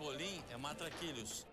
Cebolim 0.00 0.40
é 0.50 0.56
matraquilhos. 0.56 1.44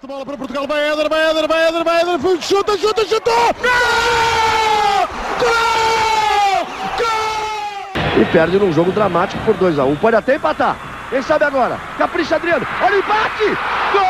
De 0.00 0.06
bola 0.06 0.24
para 0.24 0.38
Portugal, 0.38 0.68
vai 0.68 0.88
Éder, 0.88 1.08
vai 1.08 1.30
Éder, 1.30 1.48
vai 1.48 1.66
Éder, 1.66 1.84
vai 1.84 2.00
Éder, 2.00 2.20
chuta, 2.40 2.78
chuta, 2.78 3.04
chuta! 3.04 3.30
Gol! 3.58 5.08
Gol! 5.40 6.64
Gol! 6.96 8.22
E 8.22 8.24
perde 8.32 8.56
num 8.56 8.72
jogo 8.72 8.92
dramático 8.92 9.44
por 9.44 9.56
2x1. 9.56 9.90
Um. 9.90 9.96
Pode 9.96 10.14
até 10.14 10.36
empatar. 10.36 11.08
Quem 11.10 11.20
sabe 11.22 11.44
agora? 11.44 11.76
Capricha 11.98 12.36
Adriano. 12.36 12.64
Olha 12.82 12.94
o 12.94 12.98
empate! 13.00 13.44
Gol! 13.92 14.02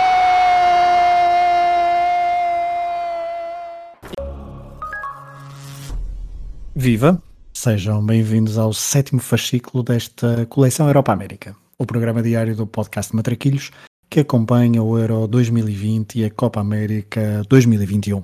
Viva! 6.77 7.23
Sejam 7.55 8.05
bem-vindos 8.05 8.59
ao 8.59 8.75
sétimo 8.75 9.21
fascículo 9.23 9.83
desta 9.83 10.45
coleção 10.45 10.89
Europa 10.89 11.11
América, 11.11 11.57
o 11.81 11.87
programa 11.87 12.21
diário 12.21 12.57
do 12.57 12.67
podcast 12.67 13.15
Matraquilhos 13.15 13.71
que 14.11 14.21
acompanha 14.21 14.83
o 14.83 14.99
Euro 14.99 15.29
2020 15.29 16.19
e 16.19 16.25
a 16.25 16.31
Copa 16.31 16.61
América 16.61 17.43
2021. 17.49 18.21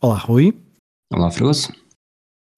Olá, 0.00 0.16
Rui. 0.16 0.58
Olá, 1.12 1.30
Fragoso. 1.30 1.72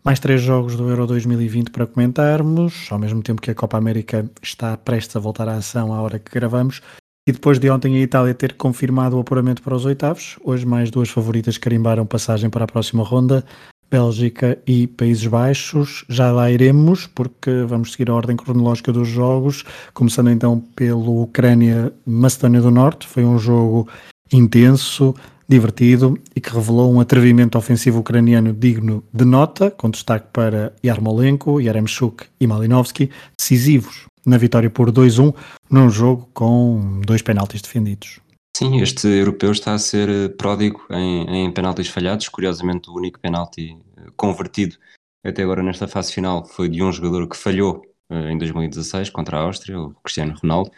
Mais 0.03 0.19
três 0.19 0.41
jogos 0.41 0.75
do 0.75 0.89
Euro 0.89 1.07
2020 1.07 1.71
para 1.71 1.87
comentarmos, 1.87 2.87
ao 2.91 2.99
mesmo 2.99 3.23
tempo 3.23 3.43
que 3.43 3.51
a 3.51 3.55
Copa 3.55 3.77
América 3.77 4.31
está 4.43 4.77
prestes 4.77 5.17
a 5.17 5.21
voltar 5.21 5.49
à 5.49 5.57
ação 5.57 5.93
à 5.93 6.01
hora 6.01 6.19
que 6.19 6.33
gravamos. 6.33 6.81
E 7.29 7.33
depois 7.33 7.59
de 7.59 7.69
ontem 7.69 7.97
a 7.97 8.01
Itália 8.01 8.33
ter 8.33 8.55
confirmado 8.55 9.19
o 9.19 9.21
apuramento 9.21 9.61
para 9.61 9.75
os 9.75 9.85
oitavos, 9.85 10.39
hoje 10.43 10.65
mais 10.65 10.91
duas 10.91 11.11
favoritas 11.11 11.59
carimbaram 11.59 12.07
passagem 12.07 12.49
para 12.49 12.65
a 12.65 12.69
próxima 12.69 13.05
ronda. 13.05 13.45
Bélgica 13.91 14.59
e 14.67 14.87
Países 14.87 15.27
Baixos. 15.27 16.05
Já 16.09 16.31
lá 16.31 16.51
iremos, 16.51 17.07
porque 17.07 17.63
vamos 17.67 17.93
seguir 17.93 18.11
a 18.11 18.15
ordem 18.15 18.37
cronológica 18.37 18.93
dos 18.93 19.09
jogos, 19.09 19.65
começando 19.95 20.31
então 20.31 20.61
pelo 20.75 21.23
Ucrânia-Macedónia 21.23 22.61
do 22.61 22.71
Norte. 22.71 23.07
Foi 23.07 23.25
um 23.25 23.39
jogo 23.39 23.89
intenso, 24.33 25.15
divertido 25.49 26.19
e 26.37 26.41
que 26.41 26.51
revelou 26.51 26.93
um 26.93 27.01
atrevimento 27.01 27.57
ofensivo 27.57 28.01
ucraniano 28.01 28.53
digno 28.53 29.03
de 29.13 29.25
nota, 29.25 29.71
com 29.71 29.89
destaque 29.89 30.27
para 30.33 30.75
Yarmolenko, 30.85 31.61
Yaremchuk 31.61 32.27
e 32.39 32.47
Malinovski, 32.47 33.11
decisivos 33.37 34.07
na 34.27 34.37
vitória 34.37 34.69
por 34.69 34.93
2-1, 34.93 35.35
num 35.71 35.89
jogo 35.89 36.29
com 36.35 37.01
dois 37.07 37.23
penaltis 37.23 37.63
defendidos. 37.63 38.21
Sim, 38.55 38.81
este 38.81 39.07
europeu 39.07 39.53
está 39.53 39.73
a 39.73 39.79
ser 39.79 40.37
pródigo 40.37 40.85
em, 40.91 41.45
em 41.45 41.53
penaltis 41.53 41.89
falhados. 41.89 42.29
Curiosamente, 42.29 42.91
o 42.91 42.95
único 42.95 43.19
penalti 43.21 43.77
convertido 44.17 44.77
até 45.25 45.43
agora 45.43 45.63
nesta 45.63 45.89
fase 45.89 46.13
final 46.13 46.45
foi 46.47 46.69
de 46.69 46.83
um 46.83 46.93
jogador 46.93 47.29
que 47.29 47.37
falhou 47.37 47.83
eh, 48.11 48.33
em 48.33 48.39
2016 48.39 49.11
contra 49.11 49.39
a 49.39 49.43
Áustria, 49.43 49.79
o 49.79 49.95
Cristiano 50.03 50.35
Ronaldo. 50.41 50.71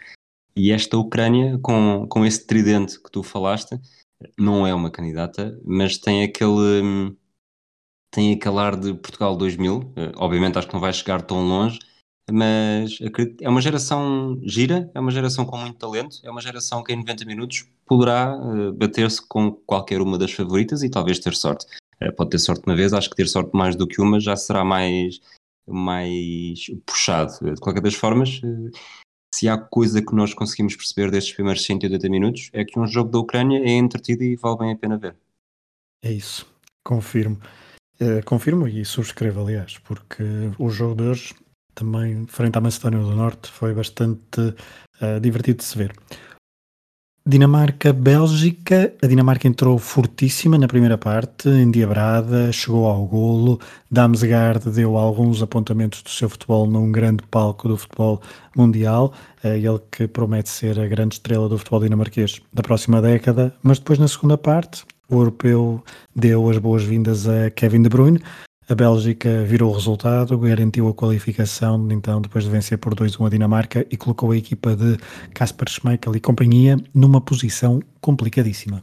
E 0.55 0.71
esta 0.71 0.97
Ucrânia, 0.97 1.57
com, 1.59 2.05
com 2.09 2.25
esse 2.25 2.45
tridente 2.45 3.01
que 3.01 3.09
tu 3.09 3.23
falaste, 3.23 3.79
não 4.37 4.67
é 4.67 4.73
uma 4.73 4.91
candidata, 4.91 5.57
mas 5.63 5.97
tem 5.97 6.23
aquele, 6.23 7.15
tem 8.11 8.33
aquele 8.33 8.57
ar 8.57 8.75
de 8.75 8.93
Portugal 8.95 9.37
2000. 9.37 9.93
Obviamente, 10.17 10.57
acho 10.57 10.67
que 10.67 10.73
não 10.73 10.81
vai 10.81 10.91
chegar 10.91 11.21
tão 11.21 11.47
longe, 11.47 11.79
mas 12.29 12.97
é 13.41 13.49
uma 13.49 13.61
geração 13.61 14.39
gira, 14.43 14.91
é 14.93 14.99
uma 14.99 15.11
geração 15.11 15.45
com 15.45 15.57
muito 15.57 15.77
talento, 15.77 16.17
é 16.23 16.29
uma 16.29 16.41
geração 16.41 16.83
que 16.83 16.91
em 16.91 16.97
90 16.97 17.25
minutos 17.25 17.65
poderá 17.85 18.37
uh, 18.37 18.73
bater-se 18.73 19.25
com 19.25 19.53
qualquer 19.53 20.01
uma 20.01 20.17
das 20.17 20.33
favoritas 20.33 20.83
e 20.83 20.89
talvez 20.89 21.19
ter 21.19 21.33
sorte. 21.33 21.65
Uh, 22.01 22.13
pode 22.15 22.31
ter 22.31 22.39
sorte 22.39 22.63
uma 22.65 22.75
vez, 22.75 22.93
acho 22.93 23.09
que 23.09 23.15
ter 23.15 23.27
sorte 23.27 23.55
mais 23.55 23.75
do 23.75 23.87
que 23.87 24.01
uma 24.01 24.19
já 24.19 24.35
será 24.35 24.63
mais, 24.63 25.19
mais 25.67 26.65
puxado. 26.85 27.53
De 27.53 27.59
qualquer 27.59 27.81
das 27.81 27.95
formas, 27.95 28.41
uh, 28.43 28.71
se 29.33 29.47
há 29.47 29.57
coisa 29.57 30.01
que 30.01 30.15
nós 30.15 30.33
conseguimos 30.33 30.75
perceber 30.75 31.11
destes 31.11 31.33
primeiros 31.33 31.63
180 31.63 32.09
minutos 32.09 32.49
é 32.53 32.65
que 32.65 32.79
um 32.79 32.87
jogo 32.87 33.11
da 33.11 33.19
Ucrânia 33.19 33.59
é 33.59 33.71
entretido 33.71 34.23
e 34.23 34.35
vale 34.35 34.57
bem 34.57 34.73
a 34.73 34.77
pena 34.77 34.97
ver. 34.97 35.15
É 36.03 36.11
isso, 36.11 36.47
confirmo. 36.83 37.39
confirmo 38.25 38.67
e 38.67 38.83
subscrevo, 38.83 39.41
aliás, 39.41 39.77
porque 39.77 40.23
o 40.57 40.69
jogo 40.69 40.95
de 40.95 41.03
hoje 41.03 41.35
também 41.73 42.25
frente 42.27 42.57
à 42.57 42.61
Macedónia 42.61 42.99
do 42.99 43.15
Norte 43.15 43.49
foi 43.49 43.73
bastante 43.73 44.39
uh, 44.39 45.19
divertido 45.19 45.59
de 45.59 45.63
se 45.63 45.77
ver. 45.77 45.93
Dinamarca-Bélgica, 47.23 48.93
a 48.99 49.05
Dinamarca 49.05 49.47
entrou 49.47 49.77
fortíssima 49.77 50.57
na 50.57 50.67
primeira 50.67 50.97
parte, 50.97 51.47
endiabrada, 51.47 52.51
chegou 52.51 52.87
ao 52.87 53.05
golo, 53.05 53.59
Damsgaard 53.91 54.71
deu 54.71 54.97
alguns 54.97 55.43
apontamentos 55.43 56.01
do 56.01 56.09
seu 56.09 56.27
futebol 56.27 56.65
num 56.65 56.91
grande 56.91 57.21
palco 57.29 57.67
do 57.67 57.77
futebol 57.77 58.19
mundial, 58.57 59.13
uh, 59.43 59.49
ele 59.49 59.79
que 59.91 60.07
promete 60.07 60.49
ser 60.49 60.79
a 60.79 60.87
grande 60.87 61.15
estrela 61.15 61.47
do 61.47 61.59
futebol 61.59 61.81
dinamarquês 61.81 62.41
da 62.51 62.63
próxima 62.63 62.99
década, 62.99 63.53
mas 63.61 63.77
depois 63.77 63.99
na 63.99 64.07
segunda 64.07 64.35
parte 64.35 64.83
o 65.07 65.17
europeu 65.17 65.83
deu 66.15 66.49
as 66.49 66.57
boas-vindas 66.57 67.27
a 67.27 67.51
Kevin 67.51 67.83
De 67.83 67.89
Bruyne, 67.89 68.19
a 68.71 68.75
Bélgica 68.75 69.43
virou 69.43 69.69
o 69.69 69.75
resultado, 69.75 70.39
garantiu 70.39 70.87
a 70.87 70.93
qualificação, 70.93 71.91
então, 71.91 72.21
depois 72.21 72.45
de 72.45 72.49
vencer 72.49 72.77
por 72.77 72.95
2-1 72.95 73.27
a 73.27 73.29
Dinamarca 73.29 73.85
e 73.91 73.97
colocou 73.97 74.31
a 74.31 74.37
equipa 74.37 74.73
de 74.77 74.95
Kasper 75.33 75.69
Schmeichel 75.69 76.15
e 76.15 76.21
companhia 76.21 76.77
numa 76.93 77.19
posição 77.19 77.81
complicadíssima. 77.99 78.81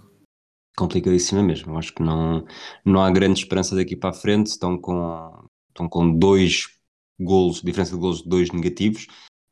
Complicadíssima 0.76 1.42
mesmo. 1.42 1.78
Acho 1.78 1.94
que 1.94 2.02
não, 2.02 2.44
não 2.84 3.00
há 3.00 3.10
grande 3.10 3.40
esperança 3.40 3.74
daqui 3.74 3.96
para 3.96 4.10
a 4.10 4.12
frente. 4.12 4.48
Estão 4.48 4.76
com, 4.78 5.42
estão 5.70 5.88
com 5.88 6.18
dois 6.18 6.68
golos, 7.18 7.62
diferença 7.62 7.94
de 7.94 7.98
golos 7.98 8.22
de 8.22 8.28
dois 8.28 8.50
negativos. 8.50 9.06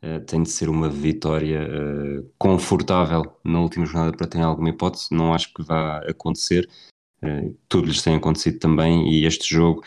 Uh, 0.04 0.20
tem 0.26 0.42
de 0.42 0.50
ser 0.50 0.68
uma 0.68 0.90
vitória 0.90 1.66
uh, 1.66 2.30
confortável 2.36 3.22
na 3.42 3.58
última 3.58 3.86
jornada 3.86 4.14
para 4.14 4.26
ter 4.26 4.42
alguma 4.42 4.68
hipótese. 4.68 5.08
Não 5.12 5.32
acho 5.32 5.54
que 5.54 5.62
vá 5.62 6.00
acontecer. 6.00 6.68
Uh, 7.22 7.56
tudo 7.70 7.86
lhes 7.86 8.02
tem 8.02 8.16
acontecido 8.16 8.58
também 8.58 9.10
e 9.10 9.24
este 9.24 9.48
jogo 9.48 9.82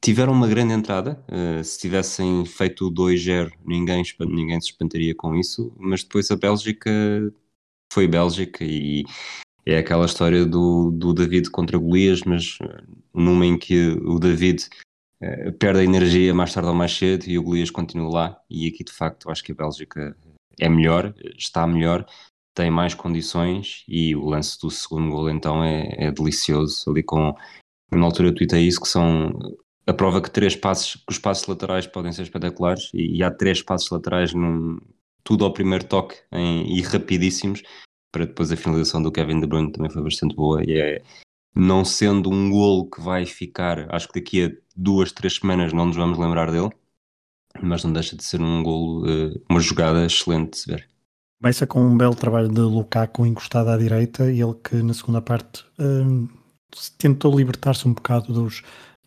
tiveram 0.00 0.32
uma 0.32 0.48
grande 0.48 0.72
entrada. 0.74 1.24
Uh, 1.28 1.62
se 1.62 1.78
tivessem 1.78 2.44
feito 2.44 2.86
o 2.86 2.92
2-0, 2.92 3.52
ninguém, 3.64 4.02
ninguém 4.20 4.60
se 4.60 4.68
espantaria 4.68 5.14
com 5.14 5.34
isso. 5.34 5.72
Mas 5.78 6.02
depois 6.02 6.30
a 6.30 6.36
Bélgica 6.36 6.90
foi 7.92 8.08
Bélgica 8.08 8.64
e 8.64 9.04
é 9.66 9.78
aquela 9.78 10.04
história 10.04 10.44
do, 10.44 10.90
do 10.90 11.14
David 11.14 11.50
contra 11.50 11.78
Golias, 11.78 12.22
mas 12.24 12.58
eh, 12.60 12.82
numa 13.14 13.46
em 13.46 13.56
que 13.56 13.88
o 14.04 14.18
David 14.18 14.68
uh, 15.22 15.52
perde 15.52 15.80
a 15.80 15.84
energia 15.84 16.34
mais 16.34 16.52
tarde 16.52 16.68
ou 16.68 16.74
mais 16.74 16.92
cedo 16.92 17.26
e 17.26 17.38
o 17.38 17.42
Golias 17.42 17.70
continua 17.70 18.12
lá. 18.12 18.40
E 18.50 18.68
aqui 18.68 18.84
de 18.84 18.92
facto 18.92 19.30
acho 19.30 19.42
que 19.42 19.52
a 19.52 19.54
Bélgica 19.54 20.16
é 20.60 20.68
melhor, 20.68 21.14
está 21.36 21.66
melhor, 21.66 22.06
tem 22.54 22.70
mais 22.70 22.94
condições 22.94 23.84
e 23.88 24.14
o 24.14 24.26
lance 24.26 24.58
do 24.60 24.70
segundo 24.70 25.10
gol 25.10 25.30
então 25.30 25.64
é, 25.64 25.88
é 25.96 26.12
delicioso. 26.12 26.90
Ali 26.90 27.02
com 27.02 27.34
na 27.90 28.04
altura 28.04 28.28
eu 28.28 28.34
tuitei 28.34 28.66
isso 28.66 28.80
que 28.80 28.88
são 28.88 29.32
a 29.86 29.92
prova 29.92 30.20
que 30.20 30.30
três 30.30 30.56
passos, 30.56 30.96
que 30.96 31.12
os 31.12 31.18
passos 31.18 31.46
laterais 31.46 31.86
podem 31.86 32.12
ser 32.12 32.22
espetaculares 32.22 32.90
e, 32.94 33.18
e 33.18 33.22
há 33.22 33.30
três 33.30 33.62
passos 33.62 33.90
laterais 33.90 34.32
num, 34.32 34.78
tudo 35.22 35.44
ao 35.44 35.52
primeiro 35.52 35.84
toque 35.84 36.16
em, 36.32 36.76
e 36.76 36.80
rapidíssimos 36.82 37.62
para 38.12 38.26
depois 38.26 38.52
a 38.52 38.56
finalização 38.56 39.02
do 39.02 39.10
Kevin 39.10 39.40
De 39.40 39.46
Bruyne 39.46 39.72
também 39.72 39.90
foi 39.90 40.02
bastante 40.02 40.36
boa 40.36 40.62
e 40.64 40.78
é 40.78 41.02
não 41.54 41.84
sendo 41.84 42.30
um 42.30 42.50
golo 42.50 42.88
que 42.90 43.00
vai 43.00 43.24
ficar, 43.24 43.92
acho 43.94 44.08
que 44.08 44.20
daqui 44.20 44.44
a 44.44 44.50
duas, 44.74 45.12
três 45.12 45.36
semanas 45.36 45.72
não 45.72 45.86
nos 45.86 45.96
vamos 45.96 46.18
lembrar 46.18 46.50
dele, 46.50 46.70
mas 47.62 47.84
não 47.84 47.92
deixa 47.92 48.16
de 48.16 48.24
ser 48.24 48.40
um 48.40 48.62
golo, 48.62 49.04
eh, 49.08 49.40
uma 49.48 49.60
jogada 49.60 50.04
excelente 50.04 50.50
de 50.50 50.58
se 50.58 50.70
ver. 50.70 50.88
Começa 51.40 51.66
com 51.66 51.80
um 51.80 51.96
belo 51.96 52.14
trabalho 52.14 52.48
de 52.48 52.60
Lukaku 52.60 53.26
encostado 53.26 53.68
à 53.68 53.76
direita 53.76 54.32
e 54.32 54.40
ele 54.40 54.54
que 54.54 54.76
na 54.76 54.94
segunda 54.94 55.22
parte 55.22 55.64
um, 55.78 56.28
tentou 56.98 57.36
libertar-se 57.36 57.86
um 57.86 57.94
bocado 57.94 58.32
dos, 58.32 58.62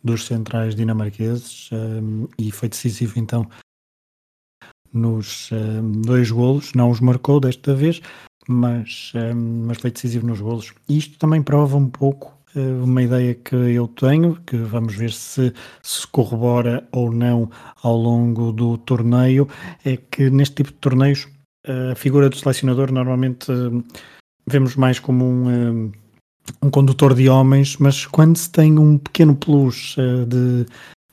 dos 0.08 0.24
centrais 0.24 0.74
dinamarqueses 0.74 1.68
um, 1.70 2.26
e 2.38 2.50
foi 2.50 2.68
decisivo 2.68 3.18
então 3.18 3.46
nos 4.92 5.50
um, 5.52 6.00
dois 6.00 6.30
golos, 6.30 6.72
não 6.72 6.90
os 6.90 6.98
marcou 6.98 7.38
desta 7.38 7.74
vez, 7.74 8.00
mas, 8.48 9.12
um, 9.14 9.66
mas 9.66 9.78
foi 9.78 9.90
decisivo 9.90 10.26
nos 10.26 10.40
golos. 10.40 10.72
E 10.88 10.96
isto 10.96 11.18
também 11.18 11.42
prova 11.42 11.76
um 11.76 11.90
pouco 11.90 12.34
uh, 12.56 12.84
uma 12.84 13.02
ideia 13.02 13.34
que 13.34 13.54
eu 13.54 13.86
tenho, 13.86 14.36
que 14.46 14.56
vamos 14.56 14.94
ver 14.94 15.12
se 15.12 15.52
se 15.82 16.06
corrobora 16.06 16.88
ou 16.90 17.12
não 17.12 17.50
ao 17.82 17.96
longo 17.96 18.50
do 18.50 18.78
torneio, 18.78 19.46
é 19.84 19.98
que 19.98 20.30
neste 20.30 20.56
tipo 20.56 20.70
de 20.70 20.78
torneios 20.78 21.28
a 21.66 21.94
figura 21.94 22.30
do 22.30 22.36
selecionador 22.36 22.90
normalmente 22.90 23.52
hum, 23.52 23.82
vemos 24.46 24.74
mais 24.74 24.98
como 24.98 25.22
um 25.22 25.92
um 26.62 26.70
condutor 26.70 27.14
de 27.14 27.28
homens, 27.28 27.76
mas 27.78 28.06
quando 28.06 28.36
se 28.36 28.50
tem 28.50 28.78
um 28.78 28.98
pequeno 28.98 29.34
plus 29.34 29.96
uh, 29.96 30.26
de, 30.26 30.66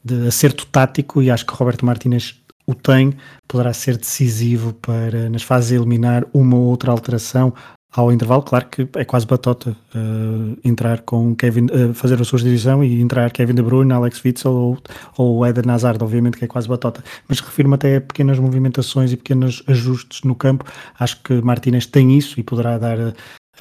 de 0.03 0.27
acerto 0.27 0.65
tático, 0.67 1.21
e 1.21 1.31
acho 1.31 1.45
que 1.45 1.53
Roberto 1.53 1.85
Martínez 1.85 2.41
o 2.67 2.73
tem, 2.73 3.13
poderá 3.47 3.73
ser 3.73 3.97
decisivo 3.97 4.73
para, 4.73 5.29
nas 5.29 5.43
fases 5.43 5.71
eliminar, 5.71 6.25
uma 6.33 6.55
ou 6.55 6.63
outra 6.63 6.91
alteração, 6.91 7.53
ao 7.95 8.11
intervalo. 8.11 8.43
Claro 8.43 8.67
que 8.67 8.87
é 8.95 9.05
quase 9.05 9.25
batota 9.25 9.75
uh, 9.95 10.57
entrar 10.63 11.01
com 11.01 11.33
Kevin, 11.35 11.65
uh, 11.65 11.93
fazer 11.93 12.19
a 12.19 12.23
sua 12.25 12.39
divisão 12.39 12.83
e 12.83 13.01
entrar 13.01 13.31
Kevin 13.31 13.55
De 13.55 13.61
Bruyne, 13.61 13.93
Alex 13.93 14.21
Witzel 14.23 14.51
ou, 14.51 14.77
ou 15.17 15.45
Eden 15.45 15.71
Hazard, 15.71 16.03
obviamente 16.03 16.37
que 16.37 16.45
é 16.45 16.47
quase 16.47 16.67
batota. 16.67 17.03
Mas 17.27 17.39
refiro-me 17.39 17.75
até 17.75 17.97
a 17.97 18.01
pequenas 18.01 18.37
movimentações 18.37 19.11
e 19.13 19.17
pequenos 19.17 19.63
ajustes 19.67 20.23
no 20.23 20.35
campo. 20.35 20.65
Acho 20.99 21.21
que 21.21 21.41
Martinez 21.41 21.85
tem 21.85 22.17
isso 22.17 22.39
e 22.39 22.43
poderá 22.43 22.77
dar, 22.77 22.97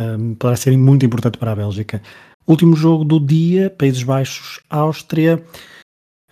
um, 0.00 0.35
poderá 0.35 0.56
ser 0.56 0.76
muito 0.76 1.05
importante 1.05 1.38
para 1.38 1.52
a 1.52 1.56
Bélgica. 1.56 2.02
Último 2.46 2.76
jogo 2.76 3.05
do 3.05 3.19
dia, 3.19 3.70
Países 3.70 4.02
Baixos, 4.02 4.61
Áustria. 4.69 5.43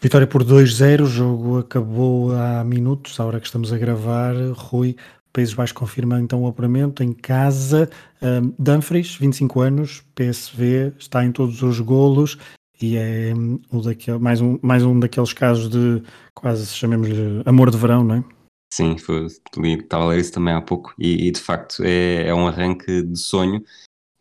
Vitória 0.01 0.27
por 0.27 0.45
2-0, 0.45 1.03
o 1.03 1.07
jogo 1.07 1.59
acabou 1.59 2.33
há 2.35 2.65
minutos, 2.65 3.19
à 3.21 3.25
hora 3.25 3.41
que 3.41 3.47
estamos 3.47 3.73
a 3.73 3.79
gravar. 3.79 4.35
Rui, 4.55 4.97
Países 5.33 5.55
Baixos 5.55 5.73
confirma 5.73 6.21
então 6.21 6.43
o 6.43 6.47
apuramento 6.47 7.03
em 7.03 7.13
casa. 7.13 7.89
Um, 8.21 8.53
Dumfries, 8.59 9.17
25 9.17 9.61
anos, 9.61 10.03
PSV, 10.15 10.93
está 10.99 11.25
em 11.25 11.33
todos 11.33 11.63
os 11.63 11.81
golos 11.81 12.37
e 12.83 12.97
é 12.97 13.33
um, 13.35 13.81
daquele, 13.81 14.19
mais, 14.19 14.41
um, 14.41 14.59
mais 14.61 14.83
um 14.83 14.99
daqueles 14.99 15.33
casos 15.33 15.71
de 15.71 16.03
quase 16.35 16.67
chamemos-lhe 16.67 17.43
amor 17.47 17.71
de 17.71 17.79
verão, 17.79 18.03
não 18.05 18.17
é? 18.17 18.25
Sim, 18.73 18.97
foi, 18.97 19.27
estava 19.27 20.05
a 20.05 20.07
ler 20.07 20.21
isso 20.21 20.33
também 20.33 20.55
há 20.55 20.63
pouco 20.63 20.95
e, 20.99 21.27
e 21.29 21.31
de 21.31 21.39
facto 21.39 21.83
é, 21.85 22.29
é, 22.29 22.35
um 22.35 22.47
arranque 22.47 23.03
de 23.03 23.19
sonho 23.19 23.63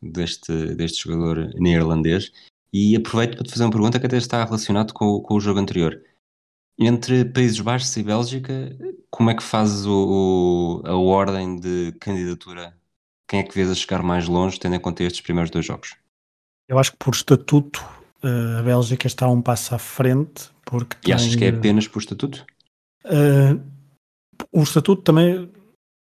deste, 0.01 0.75
deste 0.75 1.05
jogador 1.05 1.53
neerlandês 1.53 2.33
e 2.73 2.93
aproveito 2.97 3.37
para 3.37 3.45
te 3.45 3.51
fazer 3.51 3.63
uma 3.63 3.71
pergunta 3.71 3.97
que 3.97 4.05
até 4.05 4.17
está 4.17 4.43
relacionado 4.43 4.91
com, 4.93 5.21
com 5.21 5.35
o 5.35 5.39
jogo 5.39 5.57
anterior. 5.57 6.03
Entre 6.77 7.23
Países 7.23 7.61
Baixos 7.61 7.95
e 7.95 8.03
Bélgica, 8.03 8.77
como 9.09 9.29
é 9.29 9.35
que 9.35 9.41
fazes 9.41 9.85
o, 9.85 10.81
o, 10.83 10.85
a 10.85 10.97
ordem 10.97 11.57
de 11.57 11.93
candidatura? 12.01 12.77
Quem 13.29 13.39
é 13.39 13.43
que 13.43 13.55
vês 13.55 13.71
a 13.71 13.75
chegar 13.75 14.03
mais 14.03 14.27
longe, 14.27 14.59
tendo 14.59 14.75
em 14.75 14.81
conta 14.81 15.01
estes 15.03 15.21
primeiros 15.21 15.49
dois 15.49 15.65
jogos? 15.65 15.95
Eu 16.67 16.77
acho 16.77 16.91
que 16.91 16.97
por 16.97 17.13
estatuto 17.13 17.81
eh, 18.21 18.59
a 18.59 18.63
Bélgica 18.63 19.07
está 19.07 19.29
um 19.29 19.41
passo 19.41 19.73
à 19.75 19.79
frente. 19.79 20.49
Porque 20.65 20.97
e 20.97 21.05
tem... 21.05 21.13
achas 21.13 21.35
que 21.37 21.45
é 21.45 21.49
apenas 21.51 21.87
por 21.87 21.99
estatuto? 21.99 22.45
Uh, 23.05 23.70
o 24.51 24.63
estatuto 24.63 25.01
também, 25.01 25.49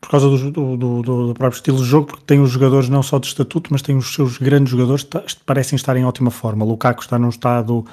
por 0.00 0.10
causa 0.10 0.28
do, 0.28 0.50
do, 0.50 0.76
do, 0.76 1.02
do, 1.02 1.34
próprio 1.34 1.58
estilo 1.58 1.78
de 1.78 1.84
jogo, 1.84 2.06
porque 2.08 2.24
tem 2.24 2.40
os 2.40 2.50
jogadores 2.50 2.88
não 2.88 3.02
só 3.02 3.18
de 3.18 3.26
estatuto, 3.26 3.70
mas 3.72 3.82
tem 3.82 3.96
os 3.96 4.12
seus 4.14 4.38
grandes 4.38 4.70
jogadores 4.70 5.04
que 5.04 5.44
parecem 5.44 5.76
estar 5.76 5.96
em 5.96 6.04
ótima 6.04 6.30
forma. 6.30 6.64
Lukaku 6.64 7.02
está 7.02 7.18
num 7.18 7.28
estado 7.28 7.84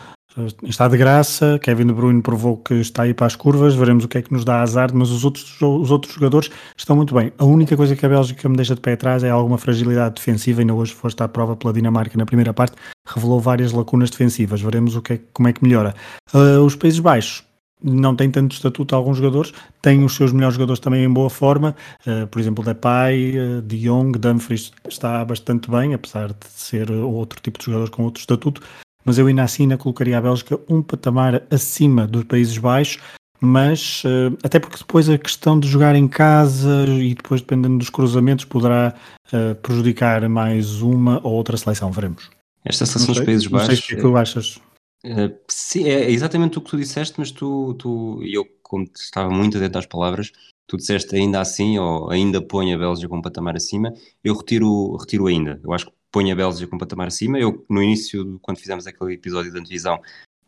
está 0.63 0.87
de 0.87 0.97
graça, 0.97 1.59
Kevin 1.61 1.87
De 1.87 1.93
Bruyne 1.93 2.21
provou 2.21 2.57
que 2.57 2.75
está 2.75 3.03
aí 3.03 3.13
para 3.13 3.25
as 3.25 3.35
curvas, 3.35 3.73
veremos 3.73 4.03
o 4.03 4.07
que 4.07 4.19
é 4.19 4.21
que 4.21 4.31
nos 4.31 4.45
dá 4.45 4.61
azar, 4.61 4.91
mas 4.93 5.09
os 5.09 5.25
outros, 5.25 5.59
os 5.61 5.89
outros 5.89 6.13
jogadores 6.13 6.49
estão 6.75 6.95
muito 6.95 7.15
bem. 7.15 7.31
A 7.37 7.45
única 7.45 7.75
coisa 7.75 7.95
que 7.95 8.05
a 8.05 8.09
Bélgica 8.09 8.47
me 8.47 8.55
deixa 8.55 8.75
de 8.75 8.81
pé 8.81 8.93
atrás 8.93 9.23
é 9.23 9.29
alguma 9.29 9.57
fragilidade 9.57 10.15
defensiva, 10.15 10.61
ainda 10.61 10.73
hoje 10.73 10.93
foste 10.93 11.21
à 11.23 11.27
prova 11.27 11.55
pela 11.55 11.73
Dinamarca 11.73 12.17
na 12.17 12.25
primeira 12.25 12.53
parte, 12.53 12.75
revelou 13.05 13.39
várias 13.39 13.71
lacunas 13.71 14.09
defensivas, 14.09 14.61
veremos 14.61 14.95
o 14.95 15.01
que 15.01 15.13
é, 15.13 15.19
como 15.33 15.47
é 15.47 15.53
que 15.53 15.63
melhora. 15.63 15.95
Uh, 16.33 16.63
os 16.63 16.75
Países 16.75 16.99
Baixos, 16.99 17.43
não 17.83 18.15
tem 18.15 18.29
tanto 18.29 18.53
estatuto 18.53 18.95
alguns 18.95 19.17
jogadores, 19.17 19.53
tem 19.81 20.03
os 20.03 20.15
seus 20.15 20.31
melhores 20.31 20.55
jogadores 20.55 20.79
também 20.79 21.03
em 21.03 21.09
boa 21.09 21.29
forma, 21.29 21.75
uh, 22.05 22.27
por 22.27 22.39
exemplo, 22.39 22.63
Depay, 22.63 23.37
uh, 23.37 23.61
De 23.61 23.79
Jong, 23.79 24.17
Dumfries 24.17 24.71
está 24.87 25.23
bastante 25.23 25.69
bem, 25.69 25.93
apesar 25.93 26.29
de 26.29 26.47
ser 26.47 26.91
outro 26.91 27.39
tipo 27.41 27.59
de 27.59 27.65
jogador 27.65 27.89
com 27.89 28.03
outro 28.03 28.19
estatuto, 28.19 28.61
mas 29.05 29.17
eu 29.17 29.27
ainda 29.27 29.43
assim 29.43 29.63
ainda 29.63 29.77
colocaria 29.77 30.17
a 30.17 30.21
Bélgica 30.21 30.59
um 30.67 30.81
patamar 30.81 31.43
acima 31.51 32.07
dos 32.07 32.23
Países 32.23 32.57
Baixos, 32.57 32.99
mas 33.39 34.03
uh, 34.03 34.35
até 34.43 34.59
porque 34.59 34.77
depois 34.77 35.09
a 35.09 35.17
questão 35.17 35.59
de 35.59 35.67
jogar 35.67 35.95
em 35.95 36.07
casa 36.07 36.85
e 36.87 37.13
depois 37.13 37.41
dependendo 37.41 37.77
dos 37.77 37.89
cruzamentos 37.89 38.45
poderá 38.45 38.95
uh, 39.31 39.55
prejudicar 39.55 40.27
mais 40.27 40.81
uma 40.81 41.21
ou 41.23 41.33
outra 41.33 41.55
seleção, 41.55 41.91
veremos. 41.91 42.29
Esta 42.65 42.85
seleção 42.85 43.13
dos 43.13 43.23
Países 43.23 43.47
Baixos... 43.47 43.69
Não 43.69 43.75
sei 43.75 43.83
o 43.83 43.87
que 43.87 43.93
é 43.93 43.95
que 43.95 44.01
tu 44.01 44.17
achas. 44.17 44.59
Uh, 45.05 45.37
sim, 45.47 45.87
é 45.87 46.09
exatamente 46.09 46.57
o 46.57 46.61
que 46.61 46.71
tu 46.71 46.77
disseste, 46.77 47.15
mas 47.17 47.31
tu, 47.31 47.75
tu 47.75 48.21
e 48.23 48.33
eu 48.33 48.45
como 48.63 48.85
estava 48.95 49.29
muito 49.29 49.57
atento 49.57 49.77
às 49.77 49.85
palavras, 49.85 50.31
tu 50.67 50.77
disseste 50.77 51.15
ainda 51.15 51.39
assim, 51.39 51.79
ou 51.79 52.09
ainda 52.09 52.41
põe 52.41 52.73
a 52.73 52.77
Bélgica 52.77 53.13
um 53.15 53.21
patamar 53.21 53.55
acima, 53.55 53.93
eu 54.23 54.35
retiro, 54.35 54.95
retiro 54.97 55.27
ainda. 55.27 55.59
Eu 55.63 55.71
acho 55.73 55.85
que 55.87 55.93
põe 56.11 56.31
a 56.31 56.35
Bélgica 56.35 56.75
um 56.75 56.79
patamar 56.79 57.07
acima. 57.07 57.39
Eu, 57.39 57.65
no 57.69 57.81
início, 57.81 58.37
quando 58.41 58.57
fizemos 58.57 58.85
aquele 58.85 59.13
episódio 59.13 59.53
da 59.53 59.59
divisão, 59.59 59.99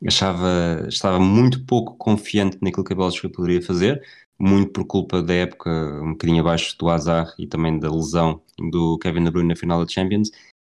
achava, 0.06 0.86
estava 0.88 1.19
muito 1.19 1.66
pouco 1.66 1.96
confiante 1.98 2.57
naquilo 2.62 2.84
que 2.84 2.94
a 2.94 2.96
Bélgica 2.96 3.30
poderia 3.30 3.62
fazer, 3.62 4.01
muito 4.38 4.72
por 4.72 4.86
culpa 4.86 5.22
da 5.22 5.34
época 5.34 5.69
um 6.01 6.12
bocadinho 6.12 6.42
abaixo 6.42 6.78
do 6.78 6.90
azar 6.90 7.34
e 7.38 7.48
também 7.48 7.80
da 7.80 7.90
lesão 7.90 8.42
do 8.72 8.98
Kevin 9.00 9.24
De 9.24 9.31
Bruyne 9.31 9.50
na 9.50 9.56
final 9.56 9.84
da 9.84 9.92
Champions. 9.92 10.31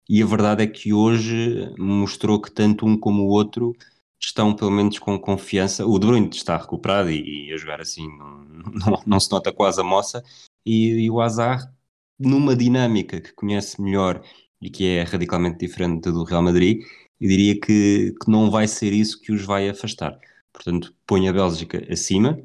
E 0.09 0.21
a 0.21 0.25
verdade 0.25 0.63
é 0.63 0.67
que 0.67 0.93
hoje 0.93 1.73
mostrou 1.77 2.41
que 2.41 2.51
tanto 2.51 2.85
um 2.85 2.97
como 2.97 3.23
o 3.23 3.29
outro 3.29 3.75
estão 4.19 4.55
pelo 4.55 4.71
menos 4.71 4.99
com 4.99 5.19
confiança. 5.19 5.85
O 5.85 5.97
De 5.97 6.05
Bruyne 6.05 6.29
está 6.31 6.57
recuperado 6.57 7.09
e, 7.09 7.49
e 7.49 7.53
a 7.53 7.57
jogar 7.57 7.81
assim 7.81 8.07
não, 8.17 8.43
não, 8.73 9.03
não, 9.05 9.19
se 9.19 9.31
nota 9.31 9.51
quase 9.51 9.81
a 9.81 9.83
moça. 9.83 10.23
E, 10.65 11.05
e 11.05 11.11
o 11.11 11.21
Azar, 11.21 11.73
numa 12.19 12.55
dinâmica 12.55 13.19
que 13.19 13.33
conhece 13.33 13.81
melhor 13.81 14.23
e 14.61 14.69
que 14.69 14.85
é 14.85 15.03
radicalmente 15.03 15.57
diferente 15.57 16.11
do 16.11 16.23
Real 16.23 16.43
Madrid, 16.43 16.83
e 17.19 17.27
diria 17.27 17.59
que, 17.59 18.15
que 18.21 18.29
não 18.29 18.49
vai 18.51 18.67
ser 18.67 18.93
isso 18.93 19.19
que 19.19 19.31
os 19.31 19.43
vai 19.43 19.69
afastar. 19.69 20.19
Portanto, 20.53 20.93
põe 21.05 21.27
a 21.27 21.33
Bélgica 21.33 21.85
acima. 21.91 22.39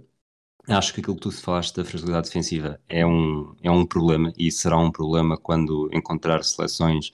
Acho 0.69 0.93
que 0.95 1.01
aquilo 1.01 1.17
que 1.17 1.23
tu 1.23 1.31
falaste 1.31 1.77
da 1.77 1.85
fragilidade 1.85 2.27
defensiva 2.29 2.81
é 2.89 3.07
um, 3.07 3.55
é 3.63 3.71
um 3.71 3.87
problema 3.87 4.33
e 4.37 4.51
será 4.51 4.79
um 4.79 4.91
problema 4.91 5.37
quando 5.39 5.89
encontrar 5.93 6.43
seleções 6.43 7.13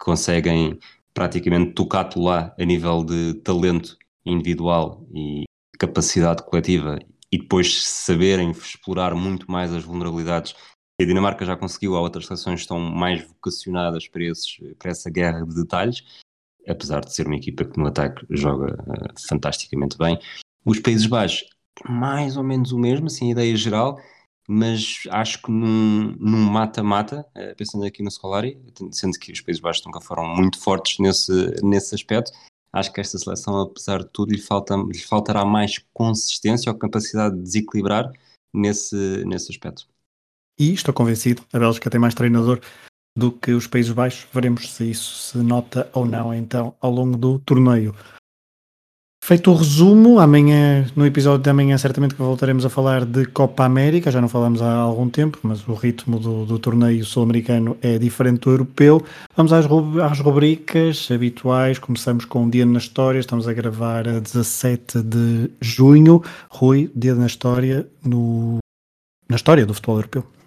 conseguem 0.00 0.78
praticamente 1.14 1.72
tocar-te 1.72 2.18
lá 2.18 2.54
a 2.58 2.64
nível 2.64 3.04
de 3.04 3.34
talento 3.42 3.96
individual 4.24 5.06
e 5.14 5.44
capacidade 5.78 6.42
coletiva 6.44 6.98
e 7.32 7.38
depois 7.38 7.86
saberem 7.86 8.50
explorar 8.50 9.14
muito 9.14 9.50
mais 9.50 9.72
as 9.72 9.84
vulnerabilidades 9.84 10.54
a 11.00 11.06
Dinamarca 11.06 11.46
já 11.46 11.56
conseguiu, 11.56 11.96
há 11.96 12.00
outras 12.00 12.26
seleções 12.26 12.56
que 12.56 12.62
estão 12.62 12.78
mais 12.78 13.26
vocacionadas 13.26 14.06
para, 14.06 14.22
esses, 14.24 14.58
para 14.78 14.90
essa 14.90 15.08
guerra 15.08 15.46
de 15.46 15.54
detalhes, 15.54 16.04
apesar 16.68 17.00
de 17.00 17.14
ser 17.14 17.26
uma 17.26 17.36
equipa 17.36 17.64
que 17.64 17.78
no 17.78 17.86
ataque 17.86 18.26
joga 18.28 18.74
uh, 18.74 19.28
fantasticamente 19.28 19.96
bem. 19.96 20.18
Os 20.64 20.78
Países 20.78 21.06
Baixos, 21.06 21.48
mais 21.88 22.36
ou 22.36 22.44
menos 22.44 22.72
o 22.72 22.78
mesmo, 22.78 23.06
assim, 23.06 23.28
a 23.28 23.32
ideia 23.32 23.56
geral, 23.56 23.98
mas 24.52 25.04
acho 25.10 25.40
que 25.40 25.48
num 25.48 26.16
mata-mata, 26.50 27.24
uh, 27.36 27.54
pensando 27.56 27.84
aqui 27.84 28.02
no 28.02 28.10
Scolari, 28.10 28.60
sendo 28.90 29.16
que 29.16 29.30
os 29.30 29.40
Países 29.40 29.62
Baixos 29.62 29.86
nunca 29.86 30.00
foram 30.00 30.26
muito 30.26 30.58
fortes 30.58 30.98
nesse, 30.98 31.54
nesse 31.62 31.94
aspecto, 31.94 32.32
acho 32.72 32.92
que 32.92 33.00
esta 33.00 33.16
seleção, 33.16 33.60
apesar 33.60 34.00
de 34.00 34.08
tudo, 34.08 34.32
lhe, 34.32 34.40
falta, 34.40 34.74
lhe 34.74 34.98
faltará 34.98 35.44
mais 35.44 35.78
consistência 35.94 36.72
ou 36.72 36.76
capacidade 36.76 37.36
de 37.36 37.42
desequilibrar 37.42 38.10
nesse, 38.52 39.24
nesse 39.24 39.52
aspecto. 39.52 39.86
E 40.58 40.72
estou 40.72 40.92
convencido, 40.92 41.44
a 41.52 41.58
Bélgica 41.58 41.88
tem 41.88 42.00
mais 42.00 42.14
treinador 42.14 42.60
do 43.16 43.30
que 43.30 43.52
os 43.52 43.68
Países 43.68 43.92
Baixos. 43.92 44.26
Veremos 44.32 44.68
se 44.68 44.90
isso 44.90 45.14
se 45.14 45.38
nota 45.38 45.88
ou 45.92 46.04
não 46.04 46.34
então 46.34 46.74
ao 46.80 46.90
longo 46.90 47.16
do 47.16 47.38
torneio. 47.38 47.94
Feito 49.22 49.52
o 49.52 49.54
resumo, 49.54 50.18
amanhã, 50.18 50.86
no 50.96 51.06
episódio 51.06 51.42
de 51.42 51.50
amanhã, 51.50 51.76
certamente 51.76 52.14
que 52.14 52.22
voltaremos 52.22 52.64
a 52.64 52.70
falar 52.70 53.04
de 53.04 53.26
Copa 53.26 53.64
América, 53.64 54.10
já 54.10 54.20
não 54.20 54.28
falamos 54.28 54.62
há 54.62 54.72
algum 54.72 55.08
tempo, 55.10 55.38
mas 55.42 55.68
o 55.68 55.74
ritmo 55.74 56.18
do, 56.18 56.46
do 56.46 56.58
torneio 56.58 57.04
sul-americano 57.04 57.76
é 57.82 57.98
diferente 57.98 58.40
do 58.40 58.50
europeu. 58.50 59.04
Vamos 59.36 59.52
às, 59.52 59.66
às 59.66 60.20
rubricas 60.20 61.08
habituais, 61.12 61.78
começamos 61.78 62.24
com 62.24 62.46
o 62.46 62.50
Dia 62.50 62.64
na 62.64 62.78
História, 62.78 63.20
estamos 63.20 63.46
a 63.46 63.52
gravar 63.52 64.08
a 64.08 64.18
17 64.18 65.02
de 65.02 65.50
junho. 65.60 66.22
Rui, 66.48 66.90
Dia 66.96 67.14
na 67.14 67.26
História, 67.26 67.86
no, 68.02 68.58
na 69.28 69.36
história 69.36 69.66
do 69.66 69.74
futebol 69.74 69.96
europeu. 69.96 70.39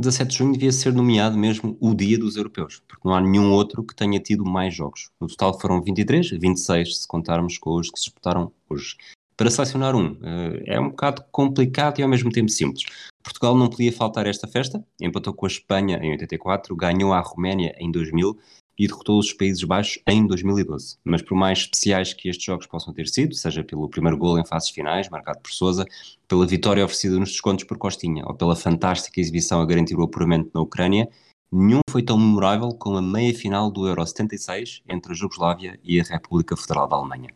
17 0.00 0.30
de 0.30 0.38
junho 0.38 0.52
devia 0.52 0.72
ser 0.72 0.92
nomeado 0.92 1.36
mesmo 1.36 1.76
o 1.80 1.94
dia 1.94 2.18
dos 2.18 2.36
europeus, 2.36 2.82
porque 2.88 3.06
não 3.06 3.14
há 3.14 3.20
nenhum 3.20 3.52
outro 3.52 3.84
que 3.84 3.94
tenha 3.94 4.18
tido 4.18 4.44
mais 4.44 4.74
jogos. 4.74 5.10
No 5.20 5.28
total 5.28 5.58
foram 5.60 5.82
23, 5.82 6.30
26 6.30 7.02
se 7.02 7.08
contarmos 7.08 7.58
com 7.58 7.76
os 7.76 7.90
que 7.90 7.98
se 7.98 8.06
disputaram 8.06 8.52
hoje. 8.68 8.96
Para 9.36 9.50
selecionar 9.50 9.96
um, 9.96 10.18
eh, 10.22 10.62
é 10.66 10.80
um 10.80 10.90
bocado 10.90 11.24
complicado 11.30 11.98
e 11.98 12.02
ao 12.02 12.08
mesmo 12.08 12.30
tempo 12.30 12.50
simples. 12.50 12.84
Portugal 13.22 13.54
não 13.54 13.68
podia 13.68 13.92
faltar 13.92 14.26
esta 14.26 14.46
festa, 14.46 14.84
empatou 15.00 15.32
com 15.32 15.46
a 15.46 15.48
Espanha 15.48 15.98
em 16.02 16.10
84, 16.10 16.74
ganhou 16.76 17.12
a 17.12 17.20
Roménia 17.20 17.74
em 17.78 17.90
2000 17.90 18.38
e 18.80 18.86
derrotou 18.86 19.18
os 19.18 19.30
Países 19.30 19.62
Baixos 19.62 20.02
em 20.08 20.26
2012. 20.26 20.96
Mas 21.04 21.20
por 21.20 21.36
mais 21.36 21.58
especiais 21.58 22.14
que 22.14 22.30
estes 22.30 22.46
jogos 22.46 22.66
possam 22.66 22.94
ter 22.94 23.06
sido, 23.08 23.34
seja 23.34 23.62
pelo 23.62 23.90
primeiro 23.90 24.16
gol 24.16 24.38
em 24.38 24.46
fases 24.46 24.70
finais, 24.70 25.10
marcado 25.10 25.38
por 25.40 25.52
Sousa, 25.52 25.84
pela 26.26 26.46
vitória 26.46 26.82
oferecida 26.82 27.18
nos 27.18 27.28
descontos 27.28 27.64
por 27.64 27.76
Costinha, 27.76 28.24
ou 28.26 28.32
pela 28.32 28.56
fantástica 28.56 29.20
exibição 29.20 29.60
a 29.60 29.66
garantir 29.66 29.96
o 29.96 30.02
apuramento 30.02 30.50
na 30.54 30.62
Ucrânia, 30.62 31.10
nenhum 31.52 31.80
foi 31.90 32.02
tão 32.02 32.16
memorável 32.16 32.70
como 32.70 32.96
a 32.96 33.02
meia-final 33.02 33.70
do 33.70 33.86
Euro 33.86 34.06
76 34.06 34.80
entre 34.88 35.12
a 35.12 35.14
Jugoslávia 35.14 35.78
e 35.84 36.00
a 36.00 36.02
República 36.02 36.56
Federal 36.56 36.88
da 36.88 36.96
Alemanha. 36.96 37.28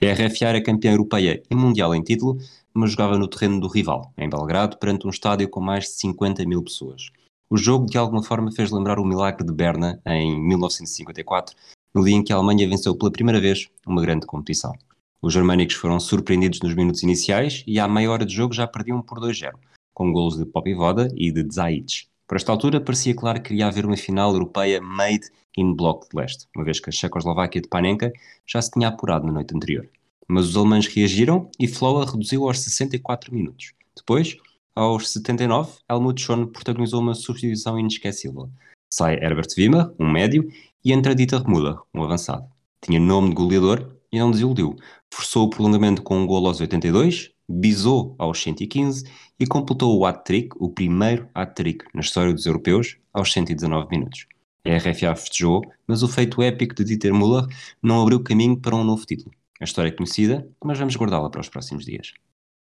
A 0.00 0.12
RFA 0.12 0.44
era 0.44 0.62
campeã 0.62 0.92
europeia 0.92 1.42
e 1.50 1.54
mundial 1.56 1.92
em 1.96 2.02
título, 2.02 2.38
mas 2.72 2.92
jogava 2.92 3.18
no 3.18 3.26
terreno 3.26 3.58
do 3.58 3.66
rival, 3.66 4.12
em 4.16 4.30
Belgrado, 4.30 4.78
perante 4.78 5.04
um 5.04 5.10
estádio 5.10 5.48
com 5.48 5.60
mais 5.60 5.86
de 5.86 5.90
50 5.94 6.46
mil 6.46 6.62
pessoas. 6.62 7.10
O 7.52 7.58
jogo 7.58 7.84
de 7.84 7.98
alguma 7.98 8.22
forma 8.22 8.50
fez 8.50 8.70
lembrar 8.70 8.98
o 8.98 9.04
milagre 9.04 9.44
de 9.44 9.52
Berna 9.52 10.00
em 10.06 10.40
1954, 10.40 11.54
no 11.94 12.02
dia 12.02 12.14
em 12.14 12.24
que 12.24 12.32
a 12.32 12.36
Alemanha 12.36 12.66
venceu 12.66 12.96
pela 12.96 13.12
primeira 13.12 13.38
vez 13.38 13.68
uma 13.86 14.00
grande 14.00 14.24
competição. 14.24 14.72
Os 15.20 15.34
germânicos 15.34 15.76
foram 15.76 16.00
surpreendidos 16.00 16.60
nos 16.62 16.74
minutos 16.74 17.02
iniciais 17.02 17.62
e 17.66 17.78
à 17.78 17.86
meia 17.86 18.10
hora 18.10 18.24
de 18.24 18.34
jogo 18.34 18.54
já 18.54 18.66
perdiam 18.66 19.02
por 19.02 19.20
2-0, 19.20 19.52
com 19.92 20.10
golos 20.14 20.38
de 20.38 20.46
Popivoda 20.46 21.08
e 21.14 21.30
de 21.30 21.46
Zaic. 21.54 22.06
Por 22.26 22.36
esta 22.36 22.50
altura 22.50 22.80
parecia 22.80 23.14
claro 23.14 23.42
que 23.42 23.52
iria 23.52 23.66
haver 23.66 23.84
uma 23.84 23.98
final 23.98 24.32
europeia 24.32 24.80
made 24.80 25.28
in 25.54 25.74
Bloco 25.74 26.08
de 26.08 26.16
Leste, 26.16 26.48
uma 26.56 26.64
vez 26.64 26.80
que 26.80 26.88
a 26.88 26.92
Checoslováquia 26.92 27.60
de 27.60 27.68
Panenka 27.68 28.10
já 28.46 28.62
se 28.62 28.70
tinha 28.70 28.88
apurado 28.88 29.26
na 29.26 29.32
noite 29.34 29.54
anterior. 29.54 29.86
Mas 30.26 30.48
os 30.48 30.56
alemães 30.56 30.86
reagiram 30.86 31.50
e 31.60 31.68
Floa 31.68 32.10
reduziu 32.10 32.48
aos 32.48 32.60
64 32.60 33.34
minutos. 33.34 33.74
Depois, 33.94 34.38
aos 34.74 35.10
79, 35.10 35.78
Helmut 35.90 36.20
Schön 36.20 36.46
protagonizou 36.46 37.00
uma 37.00 37.14
substituição 37.14 37.78
inesquecível. 37.78 38.50
Sai 38.92 39.14
Herbert 39.14 39.48
Wimmer, 39.56 39.92
um 39.98 40.10
médio, 40.10 40.48
e 40.84 40.92
entra 40.92 41.14
Dieter 41.14 41.48
Müller, 41.48 41.76
um 41.94 42.02
avançado. 42.02 42.46
Tinha 42.80 42.98
nome 42.98 43.30
de 43.30 43.34
goleador 43.34 43.96
e 44.10 44.18
não 44.18 44.30
desiludiu. 44.30 44.76
Forçou 45.12 45.46
o 45.46 45.50
prolongamento 45.50 46.02
com 46.02 46.18
um 46.18 46.26
golo 46.26 46.48
aos 46.48 46.60
82, 46.60 47.30
bisou 47.48 48.14
aos 48.18 48.42
115 48.42 49.04
e 49.38 49.46
completou 49.46 49.98
o 49.98 50.06
hat-trick, 50.06 50.56
o 50.58 50.68
primeiro 50.68 51.28
hat-trick 51.34 51.84
na 51.94 52.00
história 52.00 52.32
dos 52.32 52.46
europeus, 52.46 52.96
aos 53.12 53.32
119 53.32 53.88
minutos. 53.90 54.26
A 54.64 54.76
RFA 54.76 55.16
festejou, 55.16 55.62
mas 55.86 56.02
o 56.02 56.08
feito 56.08 56.40
épico 56.40 56.74
de 56.74 56.84
Dieter 56.84 57.12
Müller 57.12 57.46
não 57.82 58.02
abriu 58.02 58.22
caminho 58.22 58.56
para 58.56 58.76
um 58.76 58.84
novo 58.84 59.04
título. 59.04 59.34
A 59.60 59.64
história 59.64 59.88
é 59.88 59.92
conhecida, 59.92 60.48
mas 60.64 60.78
vamos 60.78 60.96
guardá-la 60.96 61.30
para 61.30 61.40
os 61.40 61.48
próximos 61.48 61.84
dias. 61.84 62.14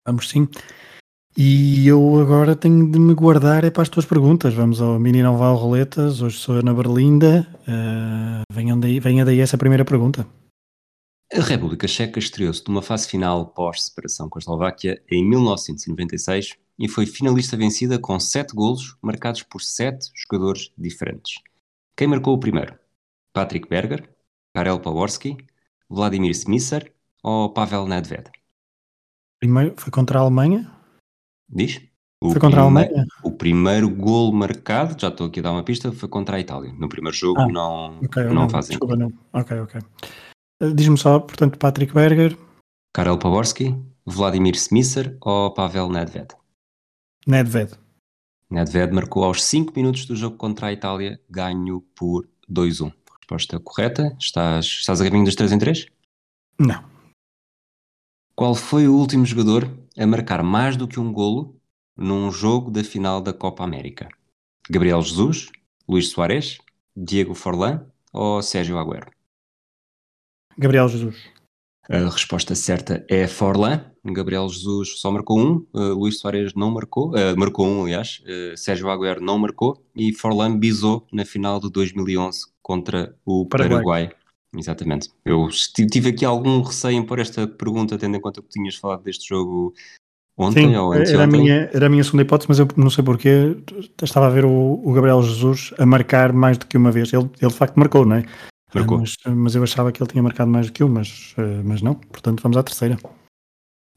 Vamos 0.06 0.30
sim. 0.30 0.48
E 1.38 1.88
eu 1.88 2.20
agora 2.20 2.56
tenho 2.56 2.92
de 2.92 3.00
me 3.00 3.14
guardar 3.14 3.64
é 3.64 3.72
para 3.72 3.84
as 3.84 3.90
tuas 3.90 4.06
perguntas. 4.06 4.54
Vamos 4.54 4.82
ao 4.82 5.00
Mini 5.00 5.24
Noval 5.24 5.56
Roletas. 5.56 6.22
Hoje 6.22 6.38
sou 6.38 6.56
Ana 6.56 6.74
Berlinda. 6.74 7.48
Uh, 7.62 8.44
venha, 8.54 8.76
daí, 8.76 9.00
venha 9.00 9.24
daí 9.24 9.40
essa 9.40 9.58
primeira 9.58 9.86
pergunta. 9.86 10.28
A 11.34 11.40
República 11.40 11.88
Checa 11.88 12.20
estreou-se 12.20 12.62
numa 12.68 12.82
fase 12.82 13.08
final 13.08 13.46
pós-separação 13.46 14.28
com 14.28 14.38
a 14.38 14.42
Eslováquia 14.42 15.02
em 15.10 15.24
1996 15.24 16.58
e 16.78 16.90
foi 16.90 17.06
finalista 17.06 17.56
vencida 17.56 17.98
com 17.98 18.20
sete 18.20 18.54
golos 18.54 18.98
marcados 19.02 19.42
por 19.42 19.62
sete 19.62 20.12
jogadores 20.14 20.74
diferentes. 20.78 21.36
Quem 21.96 22.08
marcou 22.08 22.34
o 22.34 22.40
primeiro? 22.40 22.78
Patrick 23.32 23.70
Berger, 23.70 24.10
Karel 24.54 24.82
Paworski, 24.82 25.38
Vladimir 25.90 26.32
Smisser 26.32 26.92
ou 27.24 27.54
Pavel 27.54 27.88
Nedved? 27.88 28.30
Primeiro 29.40 29.74
foi 29.78 29.90
contra 29.90 30.20
a 30.20 30.24
Alemanha? 30.24 30.81
Diz? 31.52 31.82
O 32.24 32.30
foi 32.32 32.40
contra 32.40 32.62
a 32.62 32.64
Alemanha? 32.64 33.06
O 33.24 33.32
primeiro 33.32 33.90
gol 33.90 34.32
marcado, 34.32 34.96
já 35.00 35.08
estou 35.08 35.28
aqui 35.28 35.40
a 35.40 35.44
dar 35.44 35.52
uma 35.52 35.64
pista, 35.64 35.92
foi 35.92 36.08
contra 36.08 36.38
a 36.38 36.40
Itália. 36.40 36.72
No 36.74 36.88
primeiro 36.88 37.18
jogo 37.18 37.42
ah, 37.42 37.48
não, 37.48 38.00
okay, 38.00 38.24
não, 38.26 38.34
não 38.34 38.50
fazem. 38.50 38.72
Desculpa, 38.72 38.96
não. 38.96 39.12
Ok, 39.34 39.60
ok. 39.60 39.82
Diz-me 40.76 40.98
só, 40.98 41.20
portanto, 41.20 41.58
Patrick 41.58 41.94
Berger. 41.94 42.38
Karel 42.94 43.18
Paworski, 43.18 43.76
Vladimir 44.06 44.56
Smisser 44.56 45.18
ou 45.22 45.52
Pavel 45.52 45.90
Nedved? 45.90 46.36
Nedved. 47.26 47.74
Nedved 48.50 48.94
marcou 48.94 49.24
aos 49.24 49.44
5 49.44 49.74
minutos 49.76 50.06
do 50.06 50.16
jogo 50.16 50.38
contra 50.38 50.68
a 50.68 50.74
Itália, 50.74 51.20
ganho 51.30 51.82
por 51.96 52.28
2-1. 52.52 52.94
Resposta 53.20 53.60
correta. 53.60 54.16
Estás, 54.20 54.66
estás 54.66 55.02
a 55.02 55.06
caminho 55.06 55.26
dos 55.26 55.36
3 55.36 55.54
em 55.54 55.58
3? 55.58 55.86
Não. 56.60 56.84
Qual 58.36 58.54
foi 58.54 58.88
o 58.88 58.96
último 58.96 59.26
jogador 59.26 59.70
a 59.98 60.06
marcar 60.06 60.44
mais 60.44 60.76
do 60.76 60.88
que 60.88 61.00
um 61.00 61.12
golo 61.12 61.60
num 61.96 62.32
jogo 62.32 62.72
da 62.72 62.84
final 62.84 63.22
da 63.22 63.34
Copa 63.34 63.64
América? 63.64 64.10
Gabriel 64.70 65.02
Jesus, 65.02 65.50
Luís 65.88 66.10
Soares, 66.10 66.60
Diego 66.96 67.34
Forlan 67.34 67.86
ou 68.14 68.42
Sérgio 68.42 68.78
Agüero? 68.78 69.12
Gabriel 70.58 70.88
Jesus. 70.88 71.16
A 71.90 72.10
resposta 72.10 72.56
certa 72.56 73.06
é 73.10 73.28
Forlan. 73.28 73.86
Gabriel 74.04 74.48
Jesus 74.48 75.00
só 75.00 75.12
marcou 75.12 75.40
um, 75.40 75.68
uh, 75.74 75.94
Luís 75.94 76.20
Soares 76.20 76.54
não 76.56 76.72
marcou, 76.72 77.12
uh, 77.12 77.38
marcou 77.38 77.68
um, 77.68 77.84
aliás, 77.84 78.24
uh, 78.26 78.58
Sérgio 78.58 78.90
Agüero 78.90 79.22
não 79.22 79.38
marcou 79.38 79.84
e 79.96 80.14
Forlan 80.14 80.58
bisou 80.58 81.06
na 81.12 81.26
final 81.26 81.60
de 81.60 81.70
2011 81.70 82.46
contra 82.62 83.16
o 83.26 83.46
Paraguai. 83.46 83.84
Paraguai. 83.84 84.21
Exatamente. 84.56 85.10
Eu 85.24 85.50
tive 85.90 86.10
aqui 86.10 86.26
algum 86.26 86.62
receio 86.62 86.98
em 86.98 87.06
pôr 87.06 87.20
esta 87.20 87.48
pergunta, 87.48 87.98
tendo 87.98 88.18
em 88.18 88.22
conta 88.22 88.42
que 88.42 88.50
tinhas 88.50 88.76
falado 88.76 89.04
deste 89.04 89.30
jogo 89.30 89.74
ontem 90.38 90.70
Sim, 90.70 90.76
ou 90.76 90.94
era 90.94 91.24
a, 91.24 91.28
minha, 91.28 91.70
era 91.74 91.86
a 91.86 91.90
minha 91.90 92.04
segunda 92.04 92.24
hipótese, 92.24 92.50
mas 92.50 92.60
eu 92.60 92.68
não 92.76 92.90
sei 92.90 93.04
porquê. 93.04 93.58
Estava 94.02 94.28
a 94.28 94.30
ver 94.30 94.46
o, 94.46 94.82
o 94.84 94.94
Gabriel 94.94 95.24
Jesus 95.24 95.74
a 95.78 95.86
marcar 95.86 96.34
mais 96.34 96.58
do 96.58 96.66
que 96.66 96.78
uma 96.78 96.92
vez. 96.92 97.14
Ele, 97.14 97.30
ele 97.42 97.52
de 97.52 97.58
facto 97.58 97.78
marcou, 97.78 98.06
não 98.06 98.18
é? 98.18 98.26
Marcou. 98.74 99.00
Mas, 99.00 99.16
mas, 99.26 99.56
eu 99.56 99.64
achava 99.64 99.92
que 99.92 100.02
ele 100.02 100.10
tinha 100.10 100.24
marcado 100.24 100.50
mais 100.50 100.68
do 100.68 100.74
que 100.74 100.84
um, 100.84 100.90
mas, 100.90 101.34
eh, 101.38 101.62
mas 101.64 101.82
não. 101.82 101.96
Portanto, 101.96 102.42
vamos 102.42 102.58
à 102.58 102.64
terceira. 102.64 102.98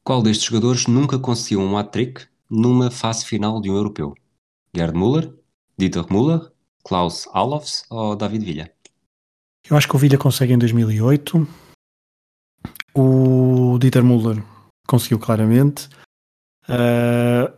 Qual 0.03 0.23
destes 0.23 0.47
jogadores 0.47 0.87
nunca 0.87 1.19
conseguiu 1.19 1.61
um 1.61 1.77
hat-trick 1.79 2.27
numa 2.51 2.91
fase 2.91 3.25
final 3.25 3.61
de 3.61 3.71
um 3.71 3.77
europeu? 3.77 4.15
Gerd 4.75 4.97
Müller, 4.97 5.33
Dieter 5.79 6.05
Müller, 6.13 6.51
Klaus 6.85 7.29
Allofs 7.33 7.85
ou 7.89 8.17
David 8.17 8.45
Villa? 8.45 8.74
Eu 9.69 9.79
acho 9.79 9.89
que 9.89 9.97
o 9.97 9.99
Villa 9.99 10.19
consegue 10.19 10.53
em 10.53 10.59
2008. 10.59 11.49
O 12.95 13.79
Dieter 13.79 14.05
Müller 14.05 14.45
conseguiu 14.87 15.19
claramente. 15.19 15.89
Uh, 16.69 17.51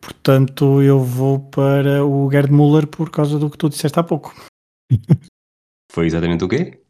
portanto, 0.00 0.80
eu 0.82 0.98
vou 1.00 1.38
para 1.50 2.04
o 2.04 2.30
Gerd 2.30 2.50
Müller 2.50 2.86
por 2.86 3.10
causa 3.10 3.38
do 3.38 3.50
que 3.50 3.58
tu 3.58 3.68
disseste 3.68 3.98
há 3.98 4.02
pouco. 4.02 4.34
Foi 5.92 6.06
exatamente 6.06 6.42
o 6.42 6.48
quê? 6.48 6.80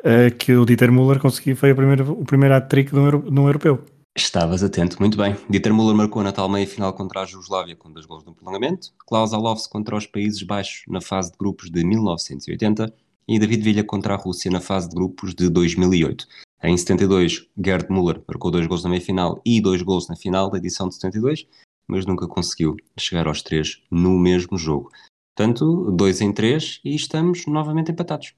Uh, 0.00 0.34
que 0.38 0.54
o 0.54 0.64
Dieter 0.64 0.90
Müller 0.90 1.20
conseguiu, 1.20 1.54
foi 1.54 1.72
o 1.72 1.76
primeiro, 1.76 2.12
o 2.12 2.24
primeiro 2.24 2.54
hat-trick 2.54 2.90
de 2.90 2.98
um 2.98 3.46
europeu. 3.46 3.84
Estavas 4.16 4.62
atento, 4.62 4.96
muito 4.98 5.18
bem. 5.18 5.36
Dieter 5.48 5.74
Müller 5.74 5.94
marcou 5.94 6.22
na 6.22 6.32
tal 6.32 6.48
meia-final 6.48 6.94
contra 6.94 7.20
a 7.20 7.26
Jugoslávia 7.26 7.76
com 7.76 7.92
dois 7.92 8.06
gols 8.06 8.24
no 8.24 8.34
prolongamento, 8.34 8.94
Klaus 9.06 9.34
Alofs 9.34 9.66
contra 9.66 9.96
os 9.96 10.06
Países 10.06 10.42
Baixos 10.42 10.84
na 10.88 11.02
fase 11.02 11.32
de 11.32 11.38
grupos 11.38 11.70
de 11.70 11.84
1980 11.84 12.94
e 13.26 13.38
David 13.38 13.62
Villa 13.62 13.84
contra 13.84 14.14
a 14.14 14.16
Rússia 14.16 14.50
na 14.50 14.60
fase 14.60 14.88
de 14.88 14.94
grupos 14.94 15.34
de 15.34 15.48
2008. 15.48 16.26
Em 16.62 16.76
72, 16.76 17.46
Gerd 17.62 17.90
Müller 17.90 18.22
marcou 18.26 18.50
dois 18.50 18.66
gols 18.66 18.84
na 18.84 18.90
meia-final 18.90 19.40
e 19.44 19.60
dois 19.60 19.82
gols 19.82 20.08
na 20.08 20.16
final 20.16 20.50
da 20.50 20.58
edição 20.58 20.88
de 20.88 20.94
72, 20.94 21.46
mas 21.86 22.06
nunca 22.06 22.26
conseguiu 22.26 22.76
chegar 22.98 23.26
aos 23.26 23.42
três 23.42 23.82
no 23.90 24.18
mesmo 24.18 24.56
jogo. 24.56 24.90
Portanto, 25.36 25.90
2 25.90 26.20
em 26.20 26.32
3 26.32 26.80
e 26.84 26.94
estamos 26.94 27.44
novamente 27.46 27.90
empatados. 27.90 28.34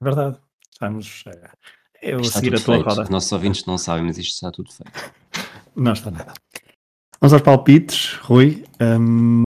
Verdade. 0.00 0.38
Estamos. 0.70 1.24
É, 1.26 1.50
eu 2.02 2.20
está 2.20 2.38
seguir 2.38 2.54
a 2.54 2.60
tua 2.60 2.74
feito. 2.74 2.88
roda. 2.88 3.02
Os 3.04 3.08
nossos 3.08 3.32
ouvintes 3.32 3.64
não 3.64 3.78
sabem, 3.78 4.04
mas 4.04 4.18
isto 4.18 4.34
está 4.34 4.50
tudo 4.50 4.70
feito. 4.72 4.92
Não 5.74 5.92
está 5.92 6.10
nada. 6.10 6.34
Vamos 7.20 7.32
aos 7.32 7.42
palpites, 7.42 8.16
Rui. 8.22 8.64
Um, 8.80 9.42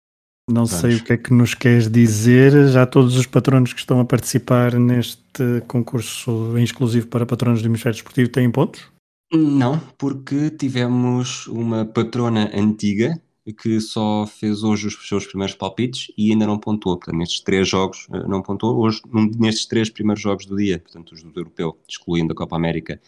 não 0.49 0.65
Vamos. 0.65 0.81
sei 0.81 0.97
o 0.97 1.05
que 1.05 1.13
é 1.13 1.17
que 1.17 1.33
nos 1.33 1.55
queres 1.55 1.91
dizer. 1.91 2.69
Já 2.69 2.87
todos 2.87 3.17
os 3.17 3.27
patronos 3.27 3.73
que 3.73 3.81
estão 3.81 4.01
a 4.01 4.05
participar 4.05 4.79
neste 4.79 5.61
concurso 5.67 6.57
em 6.57 6.63
exclusivo 6.63 7.09
para 7.09 7.27
patronos 7.27 7.63
do 7.63 7.69
Hemisfério 7.69 7.95
Desportivo 7.95 8.31
têm 8.31 8.51
pontos? 8.51 8.91
Não, 9.33 9.81
porque 9.99 10.51
tivemos 10.51 11.47
uma 11.49 11.85
patrona 11.85 12.51
antiga 12.55 13.21
que 13.61 13.81
só 13.81 14.27
fez 14.27 14.63
hoje 14.63 14.89
os 14.89 15.09
seus 15.09 15.27
primeiros 15.27 15.55
palpites 15.55 16.13
e 16.17 16.33
ainda 16.33 16.47
não 16.47 16.59
pontuou. 16.59 16.97
Portanto, 16.97 17.17
nestes 17.17 17.41
três 17.41 17.69
jogos 17.69 18.09
eh, 18.13 18.27
não 18.27 18.43
pontuou. 18.43 18.81
Hoje, 18.81 19.03
nestes 19.39 19.67
três 19.67 19.89
primeiros 19.89 20.23
jogos 20.23 20.47
do 20.47 20.57
dia, 20.57 20.79
portanto, 20.81 21.13
os 21.13 21.23
do 21.23 21.41
europeu, 21.41 21.79
excluindo 21.89 22.33
a 22.33 22.37
Copa 22.37 22.57
América, 22.57 23.01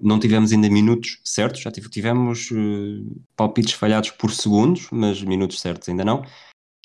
não 0.00 0.18
tivemos 0.18 0.52
ainda 0.52 0.68
minutos 0.68 1.20
certos. 1.24 1.62
Já 1.62 1.70
tivemos 1.70 2.50
uh, 2.50 3.22
palpites 3.36 3.72
falhados 3.72 4.10
por 4.10 4.30
segundos, 4.30 4.88
mas 4.90 5.22
minutos 5.22 5.60
certos 5.60 5.88
ainda 5.88 6.04
não. 6.04 6.22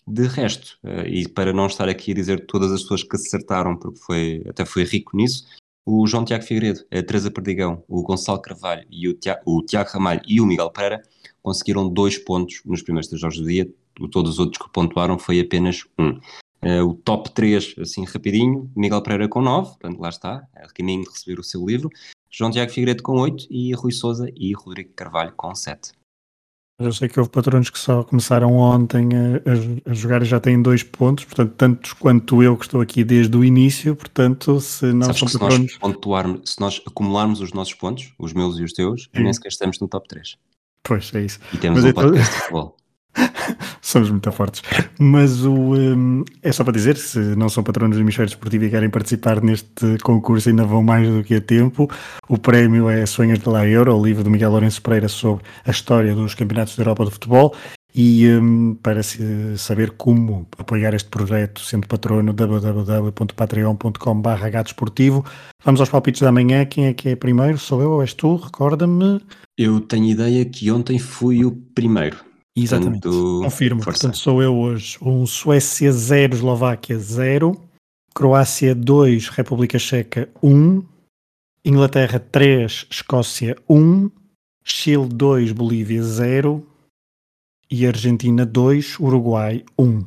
De 0.08 0.28
resto, 0.28 0.78
uh, 0.84 1.08
e 1.08 1.28
para 1.28 1.52
não 1.52 1.66
estar 1.66 1.90
aqui 1.90 2.12
a 2.12 2.16
dizer 2.16 2.46
todas 2.46 2.72
as 2.72 2.82
pessoas 2.84 3.04
que 3.04 3.16
acertaram, 3.16 3.76
porque 3.76 4.00
foi, 4.00 4.44
até 4.48 4.64
foi 4.64 4.84
rico 4.84 5.18
nisso, 5.18 5.48
o 5.86 6.06
João 6.08 6.26
Tiago 6.26 6.44
Figueiredo, 6.44 6.82
a 6.92 7.02
Teresa 7.04 7.32
Perdigão, 7.32 7.84
o 7.88 8.04
Gonçalo 8.04 8.42
Carvalho 8.42 8.86
e 8.90 9.08
o 9.08 9.14
Tiago, 9.14 9.42
o 9.46 9.64
Tiago 9.64 9.90
Ramalho 9.92 10.22
e 10.28 10.42
o 10.42 10.46
Miguel 10.46 10.72
Pereira 10.72 11.02
conseguiram 11.42 11.88
dois 11.88 12.18
pontos 12.18 12.62
nos 12.66 12.82
primeiros 12.82 13.08
três 13.08 13.22
jogos 13.22 13.38
do 13.38 13.46
dia, 13.46 13.72
todos 14.12 14.34
os 14.34 14.40
outros 14.40 14.62
que 14.62 14.72
pontuaram 14.72 15.18
foi 15.18 15.40
apenas 15.40 15.84
um. 15.98 16.20
Uh, 16.64 16.84
o 16.84 16.96
top 16.96 17.32
3, 17.32 17.76
assim 17.80 18.04
rapidinho, 18.06 18.72
Miguel 18.76 19.02
Pereira 19.02 19.28
com 19.28 19.42
9, 19.42 19.70
portanto 19.70 20.00
lá 20.00 20.10
está, 20.10 20.48
é 20.56 20.66
caminho 20.74 21.04
de 21.04 21.10
receber 21.10 21.40
o 21.40 21.44
seu 21.44 21.64
livro, 21.64 21.90
João 22.30 22.50
Tiago 22.50 22.72
Figueiredo 22.72 23.04
com 23.04 23.20
8 23.20 23.46
e 23.50 23.74
Rui 23.74 23.92
Souza 23.92 24.28
e 24.36 24.54
Rodrigo 24.54 24.92
Carvalho 24.96 25.34
com 25.36 25.54
7. 25.54 25.92
Eu 26.78 26.92
sei 26.92 27.08
que 27.08 27.18
houve 27.18 27.32
patrões 27.32 27.70
que 27.70 27.80
só 27.80 28.04
começaram 28.04 28.54
ontem 28.58 29.10
a, 29.16 29.90
a, 29.90 29.94
jogar 29.94 30.22
e 30.22 30.26
já 30.26 30.42
têm 30.42 30.62
dois 30.62 30.84
pontos, 30.84 31.24
portanto, 31.24 31.54
tantos 31.56 31.94
quanto 31.94 32.44
eu 32.44 32.58
que 32.58 32.66
estou 32.66 32.82
aqui 32.82 33.02
desde 33.02 33.36
o 33.38 33.46
início, 33.46 33.96
portanto, 33.96 34.60
se 34.60 34.92
não 34.92 35.06
Sabes 35.14 35.32
são 35.32 35.40
patrões... 35.40 35.56
Se 35.56 35.62
nós, 35.62 35.78
pontuarmos, 35.78 36.54
se 36.54 36.60
nós 36.60 36.82
acumularmos 36.86 37.40
os 37.40 37.54
nossos 37.54 37.74
pontos, 37.76 38.14
os 38.20 38.34
meus 38.34 38.60
e 38.60 38.64
os 38.64 38.74
teus, 38.74 39.04
Sim. 39.04 39.24
nem 39.24 39.32
sequer 39.32 39.50
estamos 39.50 39.80
no 39.80 39.88
top 39.88 40.06
3. 40.10 40.38
Pois, 40.84 41.16
é 41.16 41.22
isso. 41.22 41.40
E 41.54 41.58
temos 41.58 41.78
Mas 41.78 41.86
um 41.86 41.90
então... 41.90 42.04
podcast 42.04 42.34
de 42.34 42.40
futebol. 42.42 42.78
Somos 43.96 44.10
muito 44.10 44.30
fortes. 44.30 44.62
Mas 45.00 45.46
o, 45.46 45.74
um, 45.74 46.26
é 46.44 46.52
só 46.52 46.66
para 46.66 46.74
dizer, 46.74 46.98
se 46.98 47.18
não 47.18 47.48
são 47.48 47.64
patronos 47.64 47.96
do 47.96 48.04
Hemisfério 48.04 48.30
Desportivo 48.30 48.66
e 48.66 48.70
querem 48.70 48.90
participar 48.90 49.42
neste 49.42 49.98
concurso, 50.04 50.50
ainda 50.50 50.66
vão 50.66 50.84
mais 50.84 51.08
do 51.08 51.24
que 51.24 51.36
a 51.36 51.40
tempo. 51.40 51.90
O 52.28 52.38
prémio 52.38 52.90
é 52.90 53.06
Sonhos 53.06 53.40
de 53.40 53.48
La 53.48 53.66
Euro, 53.66 53.96
o 53.96 54.06
livro 54.06 54.22
do 54.22 54.30
Miguel 54.30 54.52
Lourenço 54.52 54.82
Pereira 54.82 55.08
sobre 55.08 55.46
a 55.66 55.72
história 55.72 56.14
dos 56.14 56.36
campeonatos 56.36 56.76
da 56.76 56.82
Europa 56.82 57.06
de 57.06 57.12
futebol. 57.12 57.56
E 57.96 58.28
um, 58.28 58.76
para 58.84 59.02
se 59.02 59.58
saber 59.58 59.92
como 59.92 60.46
apoiar 60.58 60.94
este 60.94 61.08
projeto, 61.08 61.62
sendo 61.62 61.88
patrono, 61.88 62.34
www.patreon.com.br 62.34 64.62
desportivo. 64.62 65.24
Vamos 65.64 65.80
aos 65.80 65.88
palpites 65.88 66.20
da 66.20 66.34
manhã. 66.34 66.66
Quem 66.66 66.88
é 66.88 66.94
que 66.94 67.08
é 67.08 67.16
primeiro? 67.16 67.58
Sou 67.58 67.82
eu 67.82 67.92
ou 67.92 68.02
és 68.02 68.14
tu? 68.14 68.36
Recorda-me. 68.36 69.22
Eu 69.58 69.80
tenho 69.80 70.10
ideia 70.10 70.44
que 70.44 70.70
ontem 70.70 71.00
fui 71.00 71.46
o 71.46 71.52
primeiro. 71.74 72.25
Exatamente. 72.56 73.02
Portanto, 73.02 73.42
Confirmo. 73.44 73.84
Força. 73.84 74.00
Portanto, 74.00 74.18
sou 74.18 74.42
eu 74.42 74.56
hoje. 74.56 74.98
Um 75.02 75.26
Suécia 75.26 75.92
0, 75.92 76.36
Eslováquia 76.36 76.98
0. 76.98 77.60
Croácia 78.14 78.74
2, 78.74 79.30
República 79.30 79.78
Checa 79.78 80.30
1. 80.42 80.84
Inglaterra 81.66 82.20
3, 82.20 82.88
Escócia 82.90 83.58
1. 83.70 84.10
Chile 84.64 85.08
2, 85.08 85.52
Bolívia 85.52 86.02
0 86.02 86.66
e 87.70 87.86
Argentina 87.86 88.46
2, 88.46 89.00
Uruguai 89.00 89.64
1. 89.78 90.04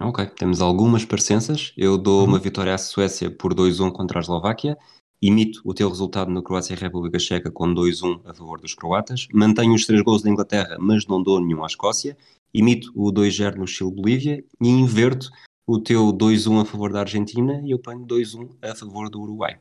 Ok, 0.00 0.26
temos 0.36 0.60
algumas 0.60 1.04
parecenças. 1.04 1.72
Eu 1.76 1.98
dou 1.98 2.24
uma 2.24 2.36
uhum. 2.36 2.42
vitória 2.42 2.74
à 2.74 2.78
Suécia 2.78 3.30
por 3.30 3.54
2-1 3.54 3.92
contra 3.92 4.18
a 4.18 4.22
Eslováquia. 4.22 4.78
Imito 5.22 5.60
o 5.64 5.74
teu 5.74 5.88
resultado 5.88 6.30
na 6.30 6.42
Croácia 6.42 6.72
e 6.72 6.76
República 6.76 7.18
Checa 7.18 7.50
com 7.50 7.74
2-1 7.74 8.22
a 8.24 8.32
favor 8.32 8.58
dos 8.58 8.74
croatas. 8.74 9.28
Mantenho 9.34 9.74
os 9.74 9.84
três 9.84 10.00
gols 10.02 10.22
da 10.22 10.30
Inglaterra, 10.30 10.78
mas 10.80 11.06
não 11.06 11.22
dou 11.22 11.38
nenhum 11.38 11.62
à 11.62 11.66
Escócia. 11.66 12.16
Imito 12.54 12.90
o 12.94 13.12
2-0 13.12 13.56
no 13.56 13.66
Chile-Bolívia 13.66 14.42
e 14.60 14.68
inverto 14.68 15.30
o 15.66 15.78
teu 15.78 16.06
2-1 16.06 16.62
a 16.62 16.64
favor 16.64 16.90
da 16.90 17.00
Argentina 17.00 17.60
e 17.62 17.70
eu 17.70 17.78
ponho 17.78 18.06
2-1 18.06 18.48
a 18.62 18.74
favor 18.74 19.10
do 19.10 19.20
Uruguai. 19.20 19.58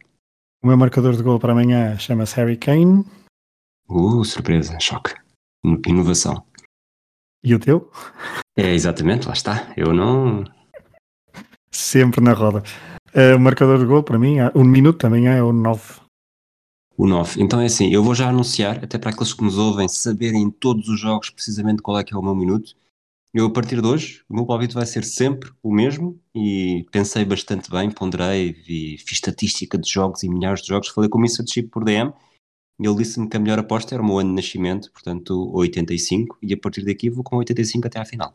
O 0.63 0.67
meu 0.67 0.77
marcador 0.77 1.15
de 1.15 1.23
gol 1.23 1.39
para 1.39 1.51
amanhã 1.51 1.97
chama-se 1.99 2.35
Harry 2.37 2.57
Kane. 2.57 3.05
Uh, 3.89 4.23
surpresa, 4.23 4.79
choque. 4.79 5.13
Inovação. 5.87 6.45
E 7.43 7.53
o 7.53 7.59
teu? 7.59 7.91
É, 8.57 8.73
exatamente, 8.73 9.27
lá 9.27 9.33
está. 9.33 9.73
Eu 9.75 9.93
não. 9.93 10.43
Sempre 11.69 12.21
na 12.21 12.33
roda. 12.33 12.63
Uh, 13.15 13.35
o 13.35 13.39
marcador 13.39 13.79
de 13.79 13.85
gol, 13.85 14.03
para 14.03 14.19
mim, 14.19 14.37
um 14.55 14.63
minuto 14.63 14.99
também 14.99 15.27
é 15.27 15.41
o 15.41 15.51
9. 15.51 16.01
O 16.97 17.07
9. 17.07 17.41
Então 17.41 17.59
é 17.61 17.65
assim, 17.65 17.91
eu 17.91 18.03
vou 18.03 18.13
já 18.13 18.29
anunciar, 18.29 18.83
até 18.83 18.97
para 18.97 19.11
aqueles 19.11 19.33
que 19.33 19.43
nos 19.43 19.57
ouvem 19.57 19.87
saberem 19.87 20.49
todos 20.49 20.87
os 20.89 20.99
jogos 20.99 21.29
precisamente 21.29 21.81
qual 21.81 21.97
é 21.97 22.03
que 22.03 22.13
é 22.13 22.17
o 22.17 22.21
meu 22.21 22.35
minuto. 22.35 22.75
Eu, 23.33 23.45
a 23.45 23.51
partir 23.51 23.81
de 23.81 23.87
hoje, 23.87 24.23
o 24.27 24.35
meu 24.35 24.45
palpite 24.45 24.73
vai 24.73 24.85
ser 24.85 25.03
sempre 25.03 25.51
o 25.61 25.71
mesmo 25.71 26.19
e 26.33 26.85
pensei 26.91 27.23
bastante 27.23 27.69
bem, 27.69 27.91
ponderei, 27.91 28.53
vi, 28.53 28.97
fiz 28.97 29.13
estatística 29.13 29.77
de 29.77 29.87
jogos 29.87 30.23
e 30.23 30.29
milhares 30.29 30.61
de 30.61 30.67
jogos, 30.67 30.89
falei 30.89 31.09
com 31.09 31.19
o 31.19 31.21
Mr. 31.21 31.45
Chip 31.47 31.69
por 31.69 31.83
DM 31.83 32.11
ele 32.79 32.95
disse-me 32.95 33.27
que 33.27 33.35
a 33.35 33.39
melhor 33.39 33.59
aposta 33.59 33.93
era 33.93 34.01
o 34.01 34.05
meu 34.05 34.19
ano 34.19 34.29
de 34.29 34.35
nascimento, 34.35 34.89
portanto 34.91 35.51
85, 35.53 36.37
e 36.41 36.53
a 36.53 36.57
partir 36.57 36.85
daqui 36.85 37.09
vou 37.09 37.23
com 37.23 37.35
85 37.35 37.87
até 37.87 37.99
à 37.99 38.05
final. 38.05 38.33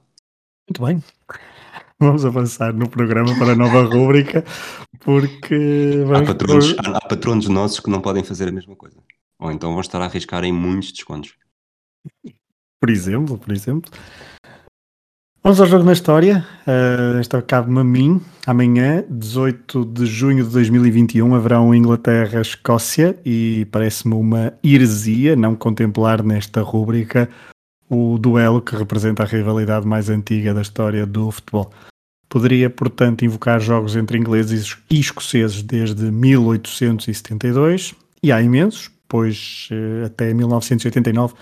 Muito 0.68 0.84
bem. 0.84 1.02
Vamos 2.00 2.24
avançar 2.24 2.72
no 2.74 2.88
programa 2.88 3.38
para 3.38 3.52
a 3.52 3.56
nova 3.56 3.82
rúbrica, 3.82 4.44
porque 5.00 6.04
há 6.14 6.26
patronos, 6.26 6.72
por... 6.72 6.96
há, 6.96 7.00
patronos 7.00 7.48
nossos 7.48 7.80
que 7.80 7.88
não 7.88 8.00
podem 8.00 8.24
fazer 8.24 8.48
a 8.48 8.52
mesma 8.52 8.74
coisa. 8.74 8.96
Ou 9.38 9.50
então 9.52 9.72
vão 9.72 9.80
estar 9.80 10.00
a 10.00 10.06
arriscar 10.06 10.44
em 10.44 10.52
muitos 10.52 10.92
descontos. 10.92 11.34
Por 12.80 12.90
exemplo, 12.90 13.38
por 13.38 13.52
exemplo. 13.52 13.90
Vamos 15.42 15.60
ao 15.60 15.66
jogo 15.66 15.84
na 15.84 15.92
história. 15.92 16.44
Uh, 16.66 17.18
esta 17.18 17.40
cabe-me 17.42 17.78
a 17.78 17.84
mim. 17.84 18.20
Amanhã, 18.46 19.04
18 19.10 19.84
de 19.84 20.06
junho 20.06 20.42
de 20.42 20.50
2021, 20.50 21.34
haverá 21.34 21.60
um 21.60 21.74
Inglaterra-Escócia 21.74 23.18
e 23.24 23.66
parece-me 23.70 24.14
uma 24.14 24.54
heresia 24.64 25.36
não 25.36 25.54
contemplar 25.54 26.22
nesta 26.22 26.62
rúbrica 26.62 27.28
o 27.88 28.18
duelo 28.18 28.60
que 28.60 28.76
representa 28.76 29.22
a 29.22 29.26
rivalidade 29.26 29.86
mais 29.86 30.08
antiga 30.08 30.52
da 30.54 30.62
história 30.62 31.06
do 31.06 31.30
futebol. 31.30 31.72
Poderia, 32.28 32.68
portanto, 32.68 33.24
invocar 33.24 33.60
jogos 33.60 33.94
entre 33.96 34.18
ingleses 34.18 34.76
e 34.90 34.98
escoceses 34.98 35.62
desde 35.62 36.10
1872, 36.10 37.94
e 38.22 38.32
há 38.32 38.42
imensos, 38.42 38.90
pois 39.06 39.68
uh, 39.70 40.06
até 40.06 40.32
1989 40.32 41.34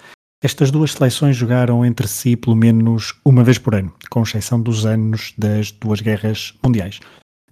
estas 0.43 0.73
duas 0.73 0.93
seleções 0.93 1.37
jogaram 1.37 1.87
entre 1.87 2.09
si 2.09 2.35
pelo 2.35 2.57
menos 2.57 3.15
uma 3.25 3.45
vez 3.45 3.59
por 3.59 3.77
ano, 3.77 3.93
com 4.11 4.25
exceção 4.25 4.61
dos 4.61 4.85
anos 4.85 5.33
das 5.39 5.71
duas 5.71 6.01
guerras 6.01 6.53
mundiais. 6.61 6.99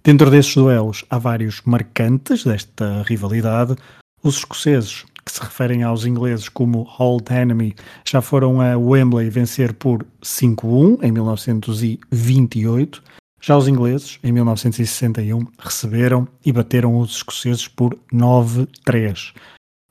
Dentro 0.03 0.29
desses 0.29 0.53
duelos 0.53 1.05
há 1.09 1.17
vários 1.17 1.61
marcantes 1.63 2.43
desta 2.43 3.01
rivalidade. 3.03 3.75
Os 4.21 4.39
escoceses, 4.39 5.05
que 5.25 5.31
se 5.31 5.41
referem 5.41 5.83
aos 5.83 6.05
ingleses 6.05 6.49
como 6.49 6.87
Old 6.99 7.31
Enemy, 7.31 7.75
já 8.05 8.21
foram 8.21 8.61
a 8.61 8.77
Wembley 8.77 9.29
vencer 9.29 9.73
por 9.73 10.05
5-1 10.23 11.03
em 11.03 11.11
1928. 11.11 13.03
Já 13.41 13.57
os 13.57 13.67
ingleses, 13.67 14.19
em 14.23 14.31
1961, 14.31 15.45
receberam 15.59 16.27
e 16.45 16.51
bateram 16.51 16.97
os 16.99 17.17
escoceses 17.17 17.67
por 17.67 17.97
9-3 18.13 19.33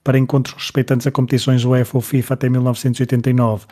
para 0.02 0.18
encontros 0.18 0.54
respeitantes 0.54 1.06
a 1.06 1.10
competições 1.10 1.64
UEFA 1.64 1.98
ou 1.98 2.00
FIFA 2.00 2.34
até 2.34 2.48
1989. 2.48 3.66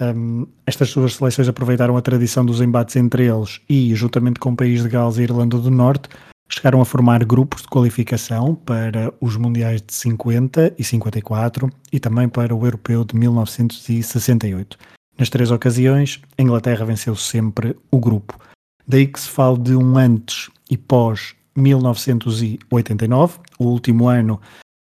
Um, 0.00 0.46
estas 0.66 0.92
duas 0.94 1.14
seleções 1.14 1.48
aproveitaram 1.48 1.96
a 1.96 2.02
tradição 2.02 2.44
dos 2.44 2.60
embates 2.60 2.96
entre 2.96 3.26
eles 3.26 3.60
e, 3.68 3.94
juntamente 3.94 4.40
com 4.40 4.52
o 4.52 4.56
país 4.56 4.82
de 4.82 4.88
Gales 4.88 5.18
e 5.18 5.22
Irlanda 5.22 5.58
do 5.58 5.70
Norte, 5.70 6.08
chegaram 6.48 6.80
a 6.80 6.84
formar 6.84 7.24
grupos 7.24 7.62
de 7.62 7.68
qualificação 7.68 8.54
para 8.54 9.12
os 9.20 9.36
Mundiais 9.36 9.80
de 9.82 9.94
50 9.94 10.74
e 10.78 10.84
54 10.84 11.70
e 11.92 11.98
também 11.98 12.28
para 12.28 12.54
o 12.54 12.64
Europeu 12.64 13.04
de 13.04 13.16
1968. 13.16 14.76
Nas 15.18 15.28
três 15.28 15.50
ocasiões, 15.50 16.20
a 16.36 16.42
Inglaterra 16.42 16.84
venceu 16.84 17.16
sempre 17.16 17.76
o 17.90 17.98
grupo. 17.98 18.38
Daí 18.86 19.06
que 19.06 19.20
se 19.20 19.28
fala 19.28 19.58
de 19.58 19.74
um 19.74 19.96
antes 19.96 20.50
e 20.70 20.76
pós 20.76 21.34
1989, 21.54 23.38
o 23.58 23.64
último 23.64 24.08
ano 24.08 24.40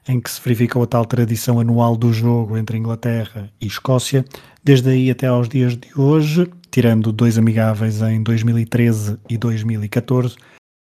em 0.08 0.20
que 0.20 0.30
se 0.30 0.40
verificou 0.40 0.82
a 0.82 0.86
tal 0.86 1.04
tradição 1.04 1.60
anual 1.60 1.96
do 1.96 2.12
jogo 2.12 2.56
entre 2.56 2.76
Inglaterra 2.76 3.50
e 3.60 3.66
Escócia, 3.66 4.24
desde 4.62 4.90
aí 4.90 5.10
até 5.10 5.26
aos 5.26 5.48
dias 5.48 5.76
de 5.76 5.88
hoje, 5.98 6.50
tirando 6.70 7.12
dois 7.12 7.38
amigáveis 7.38 8.00
em 8.02 8.22
2013 8.22 9.18
e 9.28 9.36
2014, 9.36 10.36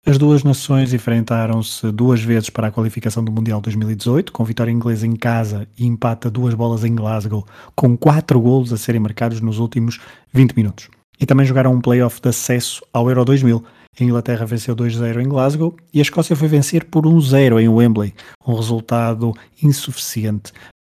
as 0.07 0.17
duas 0.17 0.41
nações 0.41 0.93
enfrentaram-se 0.93 1.91
duas 1.91 2.21
vezes 2.21 2.49
para 2.49 2.67
a 2.67 2.71
qualificação 2.71 3.21
do 3.21 3.29
Mundial 3.29 3.59
2018, 3.59 4.31
com 4.31 4.45
vitória 4.45 4.71
inglesa 4.71 5.05
em 5.05 5.17
casa 5.17 5.67
e 5.77 5.85
empate 5.85 6.27
a 6.27 6.29
duas 6.29 6.53
bolas 6.53 6.85
em 6.85 6.95
Glasgow, 6.95 7.45
com 7.75 7.97
quatro 7.97 8.39
golos 8.39 8.71
a 8.71 8.77
serem 8.77 9.01
marcados 9.01 9.41
nos 9.41 9.59
últimos 9.59 9.99
20 10.31 10.53
minutos. 10.53 10.89
E 11.19 11.25
também 11.25 11.45
jogaram 11.45 11.73
um 11.73 11.81
play-off 11.81 12.21
de 12.21 12.29
acesso 12.29 12.81
ao 12.93 13.09
Euro 13.09 13.25
2000, 13.25 13.61
a 13.99 14.03
Inglaterra 14.03 14.45
venceu 14.45 14.73
2-0 14.73 15.21
em 15.21 15.27
Glasgow 15.27 15.75
e 15.93 15.99
a 15.99 16.03
Escócia 16.03 16.37
foi 16.37 16.47
vencer 16.47 16.85
por 16.85 17.03
1-0 17.05 17.61
em 17.61 17.67
Wembley, 17.67 18.13
um 18.47 18.53
resultado 18.53 19.33
insuficiente. 19.61 20.53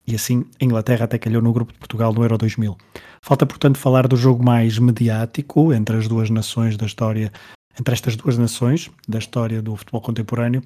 E 0.05 0.15
assim, 0.15 0.43
a 0.59 0.65
Inglaterra 0.65 1.05
até 1.05 1.17
calhou 1.17 1.41
no 1.41 1.53
grupo 1.53 1.71
de 1.71 1.79
Portugal 1.79 2.11
no 2.11 2.23
Euro 2.23 2.37
2000. 2.37 2.75
Falta, 3.21 3.45
portanto, 3.45 3.77
falar 3.77 4.07
do 4.07 4.17
jogo 4.17 4.43
mais 4.43 4.79
mediático 4.79 5.71
entre 5.71 5.95
as 5.95 6.07
duas 6.07 6.29
nações 6.29 6.75
da 6.75 6.85
história, 6.85 7.31
entre 7.79 7.93
estas 7.93 8.15
duas 8.15 8.37
nações 8.37 8.89
da 9.07 9.19
história 9.19 9.61
do 9.61 9.75
futebol 9.75 10.01
contemporâneo. 10.01 10.61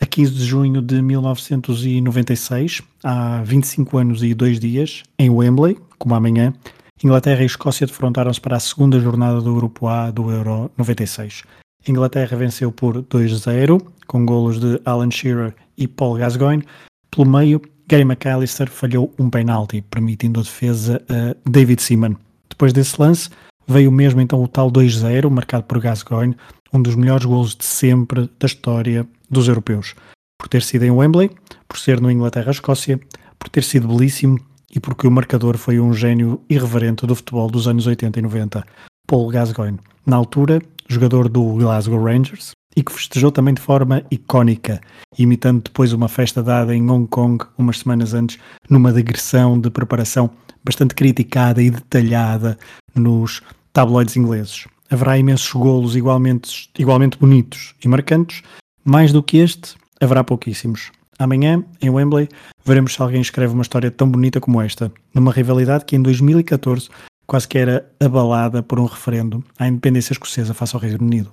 A 0.00 0.06
15 0.06 0.32
de 0.32 0.44
junho 0.44 0.80
de 0.80 1.02
1996, 1.02 2.80
há 3.04 3.42
25 3.42 3.98
anos 3.98 4.22
e 4.22 4.32
2 4.32 4.58
dias, 4.58 5.02
em 5.18 5.28
Wembley, 5.28 5.76
como 5.98 6.14
amanhã, 6.14 6.54
Inglaterra 7.02 7.42
e 7.42 7.46
Escócia 7.46 7.86
defrontaram-se 7.86 8.40
para 8.40 8.56
a 8.56 8.60
segunda 8.60 9.00
jornada 9.00 9.40
do 9.40 9.54
Grupo 9.54 9.88
A 9.88 10.10
do 10.10 10.30
Euro 10.30 10.70
96. 10.76 11.44
A 11.86 11.90
Inglaterra 11.90 12.36
venceu 12.36 12.70
por 12.70 13.02
2-0, 13.02 13.80
com 14.06 14.26
golos 14.26 14.60
de 14.60 14.80
Alan 14.84 15.10
Shearer 15.10 15.54
e 15.78 15.88
Paul 15.88 16.18
Gascoigne. 16.18 16.64
Pelo 17.10 17.26
meio, 17.26 17.60
Gary 17.88 18.04
McAllister 18.04 18.70
falhou 18.70 19.12
um 19.18 19.30
penalti, 19.30 19.82
permitindo 19.82 20.40
a 20.40 20.42
defesa 20.42 21.02
a 21.08 21.34
David 21.48 21.80
Seaman. 21.80 22.16
Depois 22.48 22.72
desse 22.72 23.00
lance, 23.00 23.30
veio 23.70 23.90
mesmo 23.90 24.20
então 24.20 24.42
o 24.42 24.48
tal 24.48 24.70
2-0, 24.70 25.30
marcado 25.30 25.64
por 25.64 25.80
Gascoigne, 25.80 26.36
um 26.72 26.80
dos 26.80 26.94
melhores 26.94 27.24
golos 27.24 27.54
de 27.54 27.64
sempre 27.64 28.30
da 28.38 28.46
história 28.46 29.06
dos 29.30 29.48
europeus. 29.48 29.94
Por 30.38 30.48
ter 30.48 30.62
sido 30.62 30.84
em 30.84 30.90
Wembley, 30.90 31.30
por 31.68 31.78
ser 31.78 32.00
no 32.00 32.10
Inglaterra-Escócia, 32.10 32.98
por 33.38 33.48
ter 33.48 33.62
sido 33.62 33.88
belíssimo 33.88 34.38
e 34.74 34.80
porque 34.80 35.06
o 35.06 35.10
marcador 35.10 35.56
foi 35.56 35.80
um 35.80 35.92
gênio 35.92 36.40
irreverente 36.48 37.06
do 37.06 37.14
futebol 37.14 37.50
dos 37.50 37.66
anos 37.66 37.86
80 37.86 38.18
e 38.18 38.22
90, 38.22 38.64
Paul 39.06 39.28
Gascoigne, 39.28 39.78
na 40.06 40.16
altura 40.16 40.60
jogador 40.88 41.28
do 41.28 41.54
Glasgow 41.54 42.02
Rangers, 42.02 42.50
e 42.76 42.82
que 42.82 42.92
festejou 42.92 43.30
também 43.30 43.54
de 43.54 43.60
forma 43.60 44.02
icónica, 44.10 44.80
imitando 45.16 45.62
depois 45.62 45.92
uma 45.92 46.08
festa 46.08 46.42
dada 46.42 46.74
em 46.74 46.88
Hong 46.90 47.06
Kong 47.06 47.44
umas 47.56 47.78
semanas 47.78 48.12
antes, 48.12 48.38
numa 48.68 48.92
digressão 48.92 49.60
de 49.60 49.70
preparação 49.70 50.30
bastante 50.64 50.94
criticada 50.94 51.62
e 51.62 51.70
detalhada 51.70 52.58
nos 52.94 53.40
tabloides 53.72 54.16
ingleses. 54.16 54.66
Haverá 54.90 55.16
imensos 55.18 55.52
golos 55.52 55.94
igualmente, 55.96 56.70
igualmente 56.78 57.18
bonitos 57.18 57.74
e 57.84 57.88
marcantes. 57.88 58.42
Mais 58.84 59.12
do 59.12 59.22
que 59.22 59.38
este, 59.38 59.74
haverá 60.00 60.24
pouquíssimos. 60.24 60.90
Amanhã, 61.18 61.64
em 61.80 61.90
Wembley, 61.90 62.28
veremos 62.64 62.94
se 62.94 63.02
alguém 63.02 63.20
escreve 63.20 63.52
uma 63.52 63.62
história 63.62 63.90
tão 63.90 64.10
bonita 64.10 64.40
como 64.40 64.60
esta, 64.60 64.90
numa 65.14 65.32
rivalidade 65.32 65.84
que 65.84 65.94
em 65.94 66.02
2014 66.02 66.88
quase 67.30 67.46
que 67.46 67.58
era 67.58 67.88
abalada 68.00 68.60
por 68.60 68.80
um 68.80 68.86
referendo 68.86 69.44
à 69.56 69.68
independência 69.68 70.12
escocesa 70.12 70.52
face 70.52 70.74
ao 70.74 70.82
Reino 70.82 71.04
Unido. 71.04 71.32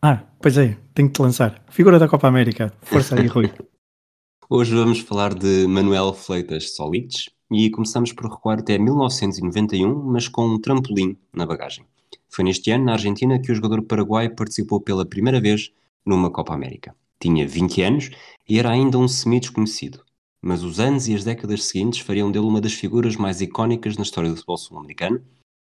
Ah, 0.00 0.22
pois 0.40 0.56
é, 0.56 0.76
tenho 0.94 1.08
que 1.08 1.14
te 1.14 1.22
lançar. 1.22 1.60
Figura 1.70 1.98
da 1.98 2.06
Copa 2.06 2.28
América. 2.28 2.72
Força 2.82 3.18
aí, 3.18 3.26
Rui. 3.26 3.52
Hoje 4.48 4.76
vamos 4.76 5.00
falar 5.00 5.34
de 5.34 5.66
Manuel 5.66 6.12
Fleitas 6.12 6.76
Solites 6.76 7.30
e 7.52 7.70
começamos 7.70 8.12
por 8.12 8.30
recuar 8.30 8.60
até 8.60 8.78
1991, 8.78 9.94
mas 10.04 10.26
com 10.26 10.46
um 10.46 10.58
trampolim 10.58 11.16
na 11.32 11.44
bagagem. 11.44 11.84
Foi 12.28 12.44
neste 12.44 12.70
ano, 12.70 12.86
na 12.86 12.92
Argentina, 12.92 13.38
que 13.38 13.52
o 13.52 13.54
jogador 13.54 13.82
paraguaio 13.82 14.34
participou 14.34 14.80
pela 14.80 15.04
primeira 15.04 15.40
vez 15.40 15.70
numa 16.04 16.30
Copa 16.30 16.54
América. 16.54 16.96
Tinha 17.20 17.46
20 17.46 17.82
anos 17.82 18.10
e 18.48 18.58
era 18.58 18.70
ainda 18.70 18.98
um 18.98 19.06
semi-desconhecido. 19.06 20.02
Mas 20.40 20.64
os 20.64 20.80
anos 20.80 21.06
e 21.06 21.14
as 21.14 21.22
décadas 21.22 21.64
seguintes 21.64 22.00
fariam 22.00 22.32
dele 22.32 22.46
uma 22.46 22.60
das 22.60 22.72
figuras 22.72 23.16
mais 23.16 23.40
icónicas 23.40 23.96
na 23.96 24.02
história 24.02 24.30
do 24.30 24.36
futebol 24.36 24.56
sul-americano 24.56 25.22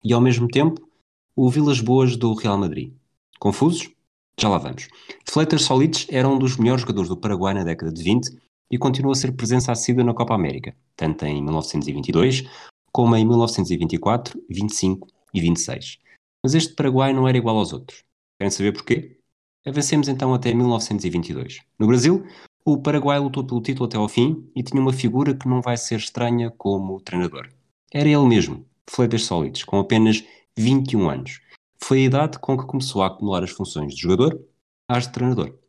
e, 0.03 0.13
ao 0.13 0.21
mesmo 0.21 0.47
tempo, 0.47 0.81
o 1.35 1.49
Vilas 1.49 1.81
Boas 1.81 2.15
do 2.15 2.33
Real 2.33 2.57
Madrid. 2.57 2.93
Confusos? 3.39 3.91
Já 4.39 4.49
lá 4.49 4.57
vamos. 4.57 4.87
Fleitas 5.25 5.63
Solites 5.63 6.07
era 6.09 6.27
um 6.27 6.39
dos 6.39 6.57
melhores 6.57 6.81
jogadores 6.81 7.09
do 7.09 7.17
Paraguai 7.17 7.53
na 7.53 7.63
década 7.63 7.91
de 7.91 8.01
20 8.01 8.31
e 8.73 8.77
continuou 8.79 9.11
a 9.11 9.15
ser 9.15 9.31
presença 9.33 9.71
assídua 9.71 10.03
na 10.03 10.15
Copa 10.15 10.33
América, 10.33 10.75
tanto 10.95 11.23
em 11.27 11.43
1922 11.43 12.49
como 12.91 13.15
em 13.15 13.23
1924, 13.23 14.43
25 14.49 15.07
e 15.31 15.39
26. 15.39 15.99
Mas 16.43 16.55
este 16.55 16.73
Paraguai 16.73 17.13
não 17.13 17.27
era 17.27 17.37
igual 17.37 17.55
aos 17.57 17.71
outros. 17.71 18.03
Querem 18.39 18.49
saber 18.49 18.73
porquê? 18.73 19.19
Avancemos 19.63 20.07
então 20.07 20.33
até 20.33 20.51
1922. 20.55 21.59
No 21.77 21.85
Brasil, 21.85 22.25
o 22.65 22.79
Paraguai 22.79 23.19
lutou 23.19 23.45
pelo 23.45 23.61
título 23.61 23.85
até 23.85 23.97
ao 23.97 24.09
fim 24.09 24.49
e 24.55 24.63
tinha 24.63 24.81
uma 24.81 24.91
figura 24.91 25.35
que 25.35 25.47
não 25.47 25.61
vai 25.61 25.77
ser 25.77 25.99
estranha 25.99 26.49
como 26.49 26.99
treinador. 26.99 27.49
Era 27.93 28.09
ele 28.09 28.25
mesmo, 28.25 28.65
Fleitas 28.89 29.23
Solites, 29.25 29.63
com 29.63 29.77
apenas 29.77 30.23
21 30.57 31.09
anos. 31.11 31.41
Foi 31.77 31.99
a 31.99 32.05
idade 32.05 32.39
com 32.39 32.57
que 32.57 32.65
começou 32.65 33.03
a 33.03 33.07
acumular 33.07 33.43
as 33.43 33.51
funções 33.51 33.93
de 33.93 34.01
jogador 34.01 34.43
às 34.89 35.05
de 35.05 35.13
treinador. 35.13 35.62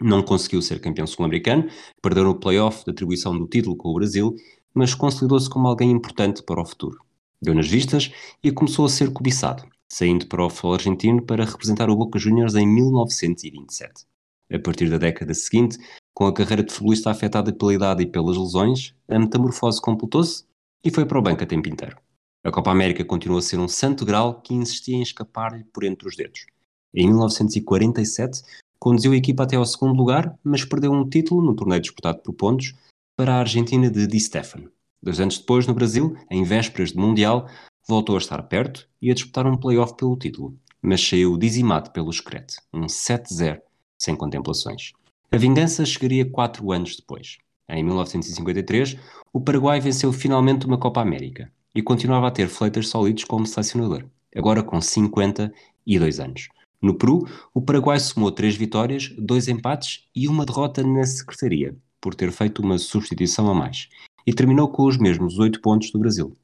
Não 0.00 0.22
conseguiu 0.22 0.62
ser 0.62 0.80
campeão 0.80 1.06
sul-americano, 1.06 1.68
perdeu 2.00 2.24
no 2.24 2.34
play-off 2.34 2.86
da 2.86 2.92
atribuição 2.92 3.36
do 3.36 3.46
título 3.46 3.76
com 3.76 3.90
o 3.90 3.94
Brasil, 3.94 4.34
mas 4.72 4.94
consolidou-se 4.94 5.50
como 5.50 5.68
alguém 5.68 5.90
importante 5.90 6.42
para 6.42 6.62
o 6.62 6.64
futuro. 6.64 6.98
Deu 7.42 7.54
nas 7.54 7.68
vistas 7.68 8.10
e 8.42 8.50
começou 8.50 8.86
a 8.86 8.88
ser 8.88 9.12
cobiçado, 9.12 9.62
saindo 9.88 10.26
para 10.26 10.44
o 10.44 10.48
futebol 10.48 10.74
argentino 10.74 11.22
para 11.22 11.44
representar 11.44 11.90
o 11.90 11.96
Boca 11.96 12.18
Juniors 12.18 12.54
em 12.54 12.66
1927. 12.66 14.06
A 14.52 14.58
partir 14.58 14.88
da 14.88 14.98
década 14.98 15.34
seguinte, 15.34 15.78
com 16.14 16.26
a 16.26 16.32
carreira 16.32 16.62
de 16.62 16.72
futebolista 16.72 17.10
afetada 17.10 17.52
pela 17.52 17.74
idade 17.74 18.02
e 18.02 18.06
pelas 18.06 18.36
lesões, 18.36 18.94
a 19.08 19.18
metamorfose 19.18 19.80
completou-se 19.80 20.44
e 20.82 20.90
foi 20.90 21.04
para 21.04 21.18
o 21.18 21.22
banco 21.22 21.44
a 21.44 21.46
tempo 21.46 21.68
inteiro. 21.68 21.96
A 22.42 22.50
Copa 22.50 22.70
América 22.70 23.04
continuou 23.04 23.38
a 23.38 23.42
ser 23.42 23.58
um 23.58 23.68
santo 23.68 24.04
grau 24.04 24.40
que 24.40 24.54
insistia 24.54 24.96
em 24.96 25.02
escapar-lhe 25.02 25.64
por 25.64 25.84
entre 25.84 26.08
os 26.08 26.16
dedos. 26.16 26.46
Em 26.94 27.06
1947, 27.06 28.42
conduziu 28.80 29.12
a 29.12 29.16
equipa 29.16 29.42
até 29.42 29.56
ao 29.56 29.66
segundo 29.66 29.94
lugar, 29.94 30.34
mas 30.42 30.64
perdeu 30.64 30.90
um 30.90 31.08
título 31.08 31.42
no 31.42 31.54
torneio 31.54 31.82
disputado 31.82 32.20
por 32.22 32.32
pontos 32.32 32.74
para 33.14 33.34
a 33.34 33.40
Argentina 33.40 33.90
de 33.90 34.06
Di 34.06 34.18
Stefano. 34.18 34.70
Dois 35.02 35.20
anos 35.20 35.38
depois, 35.38 35.66
no 35.66 35.74
Brasil, 35.74 36.16
em 36.30 36.42
vésperas 36.42 36.92
de 36.92 36.98
Mundial, 36.98 37.46
voltou 37.86 38.14
a 38.16 38.18
estar 38.18 38.42
perto 38.44 38.88
e 39.00 39.10
a 39.10 39.14
disputar 39.14 39.46
um 39.46 39.56
play-off 39.56 39.94
pelo 39.96 40.16
título, 40.16 40.56
mas 40.80 41.06
saiu 41.06 41.36
dizimado 41.36 41.90
pelo 41.90 42.12
Screte, 42.12 42.56
um 42.72 42.86
7-0, 42.86 43.60
sem 43.98 44.16
contemplações. 44.16 44.92
A 45.30 45.36
vingança 45.36 45.84
chegaria 45.84 46.28
quatro 46.28 46.72
anos 46.72 46.96
depois. 46.96 47.36
Em 47.68 47.84
1953, 47.84 48.96
o 49.32 49.40
Paraguai 49.40 49.78
venceu 49.78 50.12
finalmente 50.12 50.66
uma 50.66 50.78
Copa 50.78 51.00
América 51.00 51.52
e 51.74 51.82
continuava 51.82 52.28
a 52.28 52.30
ter 52.30 52.48
fleitas 52.48 52.88
sólidos 52.88 53.24
como 53.24 53.46
selecionador, 53.46 54.06
agora 54.34 54.62
com 54.62 54.80
52 54.80 56.20
anos. 56.20 56.48
No 56.82 56.94
Peru, 56.94 57.28
o 57.52 57.60
Paraguai 57.60 58.00
somou 58.00 58.32
três 58.32 58.56
vitórias, 58.56 59.14
dois 59.18 59.48
empates 59.48 60.08
e 60.14 60.26
uma 60.26 60.46
derrota 60.46 60.82
na 60.82 61.04
secretaria, 61.04 61.76
por 62.00 62.14
ter 62.14 62.32
feito 62.32 62.62
uma 62.62 62.78
substituição 62.78 63.50
a 63.50 63.54
mais, 63.54 63.88
e 64.26 64.32
terminou 64.32 64.68
com 64.68 64.86
os 64.86 64.96
mesmos 64.96 65.38
oito 65.38 65.60
pontos 65.60 65.90
do 65.90 65.98
Brasil. 65.98 66.34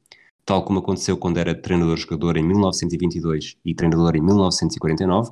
Tal 0.45 0.63
como 0.63 0.79
aconteceu 0.79 1.17
quando 1.17 1.37
era 1.37 1.59
treinador-jogador 1.59 2.37
em 2.37 2.43
1922 2.43 3.57
e 3.65 3.73
treinador 3.73 4.15
em 4.15 4.21
1949, 4.21 5.31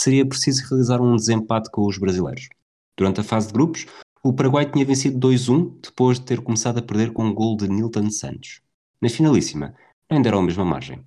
seria 0.00 0.26
preciso 0.26 0.66
realizar 0.68 1.00
um 1.00 1.14
desempate 1.14 1.70
com 1.70 1.86
os 1.86 1.98
brasileiros. 1.98 2.48
Durante 2.96 3.20
a 3.20 3.24
fase 3.24 3.48
de 3.48 3.52
grupos, 3.52 3.86
o 4.22 4.32
Paraguai 4.32 4.68
tinha 4.70 4.84
vencido 4.84 5.28
2-1 5.28 5.78
depois 5.82 6.18
de 6.18 6.24
ter 6.24 6.40
começado 6.40 6.78
a 6.78 6.82
perder 6.82 7.12
com 7.12 7.24
um 7.24 7.34
gol 7.34 7.56
de 7.56 7.68
Nilton 7.68 8.10
Santos. 8.10 8.60
Na 9.00 9.08
finalíssima, 9.08 9.74
ainda 10.10 10.28
era 10.28 10.38
a 10.38 10.42
mesma 10.42 10.64
margem. 10.64 11.04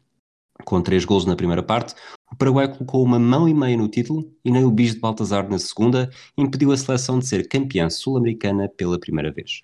Com 0.63 0.81
três 0.81 1.03
gols 1.03 1.25
na 1.25 1.35
primeira 1.35 1.63
parte, 1.63 1.95
o 2.31 2.35
Paraguai 2.35 2.67
colocou 2.67 3.03
uma 3.03 3.19
mão 3.19 3.47
e 3.47 3.53
meia 3.53 3.75
no 3.75 3.89
título 3.89 4.31
e 4.43 4.51
nem 4.51 4.63
o 4.63 4.71
bis 4.71 4.93
de 4.93 4.99
Baltazar 4.99 5.49
na 5.49 5.59
segunda 5.59 6.09
impediu 6.37 6.71
a 6.71 6.77
seleção 6.77 7.19
de 7.19 7.27
ser 7.27 7.47
campeã 7.47 7.89
sul-americana 7.89 8.69
pela 8.69 8.99
primeira 8.99 9.31
vez. 9.31 9.59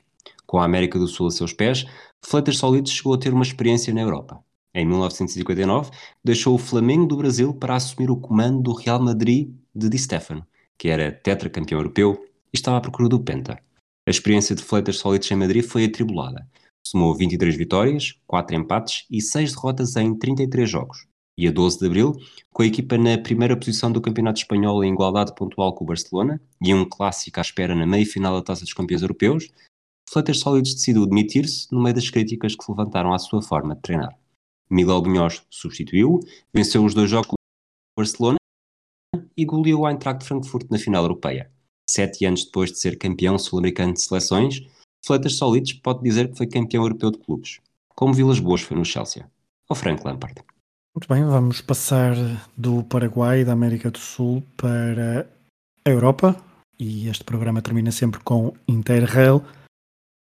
Com 0.46 0.58
a 0.58 0.66
América 0.66 1.00
do 1.00 1.08
Sul 1.08 1.28
a 1.28 1.32
seus 1.32 1.54
pés, 1.54 1.86
Fleitas 2.22 2.58
Solides 2.58 2.92
chegou 2.92 3.14
a 3.14 3.18
ter 3.18 3.34
uma 3.34 3.44
experiência 3.44 3.94
na 3.94 4.02
Europa. 4.02 4.44
Em 4.74 4.86
1959, 4.86 5.92
deixou 6.24 6.56
o 6.56 6.58
Flamengo 6.60 7.06
do 7.06 7.18
Brasil 7.18 7.54
para 7.54 7.76
assumir 7.76 8.12
o 8.12 8.18
comando 8.18 8.62
do 8.62 8.74
Real 8.74 9.02
Madrid 9.02 9.50
de 9.74 9.90
Di 9.90 9.98
Stefano, 9.98 10.46
que 10.78 10.90
era 10.90 11.12
tetracampeão 11.12 11.80
europeu 11.80 12.22
e 12.54 12.58
estava 12.58 12.78
à 12.78 12.82
procura 12.82 13.08
do 13.08 13.20
Penta. 13.20 13.60
A 14.06 14.10
experiência 14.10 14.56
de 14.56 14.62
Fleitas 14.62 14.98
Solides 14.98 15.32
em 15.32 15.36
Madrid 15.36 15.64
foi 15.64 15.86
atribulada. 15.86 16.48
Somou 16.86 17.16
23 17.16 17.56
vitórias, 17.56 18.14
4 18.28 18.56
empates 18.56 19.06
e 19.10 19.22
6 19.22 19.54
derrotas 19.54 19.96
em 19.96 20.18
33 20.18 20.70
jogos. 20.70 21.08
E 21.38 21.48
a 21.48 21.52
12 21.52 21.80
de 21.80 21.86
abril, 21.86 22.14
com 22.52 22.64
a 22.64 22.66
equipa 22.66 22.98
na 22.98 23.18
primeira 23.18 23.56
posição 23.56 23.92
do 23.92 24.02
Campeonato 24.02 24.40
Espanhol 24.40 24.84
em 24.84 24.92
igualdade 24.92 25.36
pontual 25.36 25.76
com 25.76 25.84
o 25.84 25.88
Barcelona 25.88 26.42
e 26.60 26.74
um 26.74 26.84
clássico 26.84 27.40
à 27.40 27.42
espera 27.42 27.76
na 27.76 27.86
meia-final 27.86 28.34
da 28.34 28.42
Taça 28.42 28.62
dos 28.62 28.74
Campeões 28.74 29.04
Europeus, 29.04 29.48
Fleitas 30.10 30.40
Solides 30.40 30.74
decidiu 30.74 31.06
demitir-se 31.06 31.72
no 31.72 31.82
meio 31.82 31.94
das 31.94 32.10
críticas 32.10 32.56
que 32.56 32.64
se 32.64 32.72
levantaram 32.72 33.14
à 33.14 33.20
sua 33.20 33.42
forma 33.42 33.76
de 33.76 33.82
treinar. 33.82 34.18
Miguel 34.70 35.02
Bunhoz 35.02 35.46
substituiu, 35.50 36.20
venceu 36.54 36.84
os 36.84 36.94
dois 36.94 37.10
jogos 37.10 37.28
com 37.28 37.36
o 37.36 38.02
Barcelona 38.02 38.38
e 39.36 39.46
goleou 39.46 39.82
o 39.82 39.90
Eintracht 39.90 40.26
Frankfurt 40.26 40.70
na 40.72 40.80
final 40.80 41.04
europeia. 41.04 41.52
Sete 41.90 42.26
anos 42.26 42.46
depois 42.46 42.72
de 42.72 42.80
ser 42.80 42.98
campeão 42.98 43.38
sul-americano 43.38 43.94
de 43.94 44.02
seleções, 44.02 44.62
Fleitas 45.06 45.36
Solides 45.36 45.74
pode 45.74 46.02
dizer 46.02 46.30
que 46.30 46.38
foi 46.38 46.48
campeão 46.48 46.84
europeu 46.84 47.12
de 47.12 47.20
clubes, 47.20 47.60
como 47.90 48.14
Vilas 48.14 48.40
Boas 48.40 48.62
foi 48.62 48.76
no 48.76 48.84
Chelsea. 48.84 49.30
Ou 49.70 49.76
Frank 49.76 50.04
Lampard. 50.06 50.42
Muito 50.98 51.14
bem, 51.14 51.24
vamos 51.24 51.62
passar 51.62 52.16
do 52.58 52.82
Paraguai, 52.86 53.46
da 53.46 53.54
América 53.54 53.92
do 53.92 54.00
Sul, 54.00 54.42
para 54.58 55.30
a 55.86 55.90
Europa. 55.92 56.36
E 56.80 57.08
este 57.08 57.24
programa 57.24 57.62
termina 57.62 57.92
sempre 57.92 58.20
com 58.22 58.52
Interrail. 58.68 59.44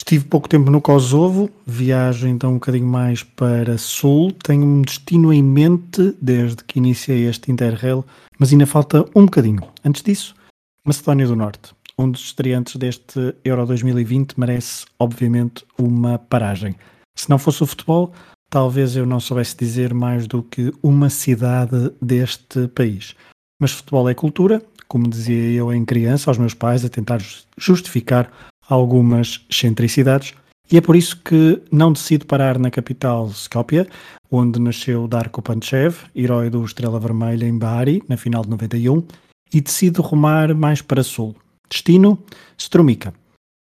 Estive 0.00 0.24
pouco 0.24 0.48
tempo 0.48 0.70
no 0.70 0.80
Kosovo, 0.80 1.50
viajo 1.66 2.26
então 2.26 2.52
um 2.52 2.54
bocadinho 2.54 2.86
mais 2.86 3.22
para 3.22 3.76
Sul. 3.76 4.32
Tenho 4.32 4.64
um 4.64 4.80
destino 4.80 5.34
em 5.34 5.42
mente 5.42 6.16
desde 6.18 6.64
que 6.64 6.78
iniciei 6.78 7.28
este 7.28 7.52
Interrail, 7.52 8.02
mas 8.38 8.50
ainda 8.50 8.66
falta 8.66 9.04
um 9.14 9.26
bocadinho. 9.26 9.68
Antes 9.84 10.02
disso, 10.02 10.34
Macedónia 10.82 11.26
do 11.26 11.36
Norte. 11.36 11.74
Um 11.98 12.10
dos 12.10 12.22
estreantes 12.22 12.76
deste 12.76 13.34
Euro 13.44 13.66
2020 13.66 14.40
merece, 14.40 14.86
obviamente, 14.98 15.62
uma 15.78 16.18
paragem. 16.18 16.74
Se 17.14 17.28
não 17.28 17.38
fosse 17.38 17.62
o 17.62 17.66
futebol, 17.66 18.14
talvez 18.54 18.94
eu 18.94 19.04
não 19.04 19.18
soubesse 19.18 19.56
dizer 19.56 19.92
mais 19.92 20.28
do 20.28 20.40
que 20.40 20.72
uma 20.80 21.10
cidade 21.10 21.90
deste 22.00 22.68
país. 22.68 23.16
Mas 23.60 23.72
futebol 23.72 24.08
é 24.08 24.14
cultura, 24.14 24.62
como 24.86 25.10
dizia 25.10 25.58
eu 25.58 25.74
em 25.74 25.84
criança 25.84 26.30
aos 26.30 26.38
meus 26.38 26.54
pais, 26.54 26.84
a 26.84 26.88
tentar 26.88 27.20
justificar 27.58 28.30
algumas 28.68 29.44
excentricidades, 29.50 30.34
e 30.70 30.76
é 30.76 30.80
por 30.80 30.94
isso 30.94 31.20
que 31.20 31.60
não 31.68 31.92
decido 31.92 32.26
parar 32.26 32.56
na 32.56 32.70
capital 32.70 33.26
Skopje, 33.26 33.88
onde 34.30 34.60
nasceu 34.60 35.08
Darko 35.08 35.42
Panchev, 35.42 35.96
herói 36.14 36.48
do 36.48 36.64
Estrela 36.64 37.00
Vermelha 37.00 37.46
em 37.46 37.58
Bari, 37.58 38.04
na 38.08 38.16
final 38.16 38.44
de 38.44 38.50
91, 38.50 39.04
e 39.52 39.60
decido 39.60 40.00
rumar 40.00 40.54
mais 40.54 40.80
para 40.80 41.02
sul. 41.02 41.34
Destino: 41.68 42.22
Strumica, 42.56 43.12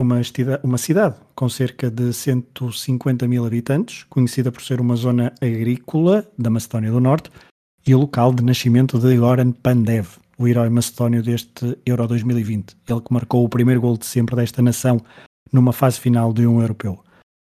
uma, 0.03 0.21
uma 0.63 0.79
cidade 0.79 1.17
com 1.35 1.49
cerca 1.49 1.91
de 1.91 2.13
150 2.13 3.29
mil 3.29 3.45
habitantes, 3.45 4.05
conhecida 4.05 4.51
por 4.51 4.63
ser 4.63 4.81
uma 4.81 4.97
zona 4.97 5.33
agrícola 5.41 6.27
da 6.39 6.51
Macedónia 6.51 6.91
do 6.91 7.01
Norte 7.01 7.31
e 7.87 7.95
o 7.95 7.99
local 7.99 8.33
de 8.33 8.43
nascimento 8.43 8.99
de 8.99 9.17
Goran 9.17 9.53
Pandev, 9.53 10.09
o 10.39 10.49
herói 10.49 10.69
macedónio 10.71 11.23
deste 11.23 11.79
Euro 11.87 12.07
2020. 12.09 12.77
Ele 12.89 13.01
que 13.01 13.13
marcou 13.13 13.45
o 13.45 13.49
primeiro 13.49 13.81
gol 13.81 13.97
de 13.97 14.07
sempre 14.07 14.37
desta 14.37 14.63
nação 14.63 15.01
numa 15.53 15.73
fase 15.73 16.01
final 16.01 16.33
de 16.33 16.47
um 16.47 16.61
europeu. 16.61 17.03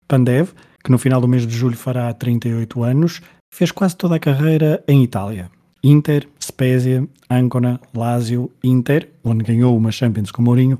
Pandev, 0.06 0.50
que 0.84 0.90
no 0.90 0.98
final 0.98 1.20
do 1.20 1.28
mês 1.28 1.46
de 1.46 1.54
julho 1.54 1.76
fará 1.76 2.12
38 2.12 2.82
anos, 2.82 3.20
Fez 3.54 3.70
quase 3.70 3.94
toda 3.94 4.16
a 4.16 4.18
carreira 4.18 4.82
em 4.88 5.04
Itália. 5.04 5.50
Inter, 5.84 6.26
Spezia, 6.42 7.06
Ancona, 7.28 7.78
Lazio, 7.94 8.50
Inter, 8.64 9.10
onde 9.22 9.44
ganhou 9.44 9.76
uma 9.76 9.92
Champions 9.92 10.30
com 10.30 10.40
Mourinho, 10.40 10.78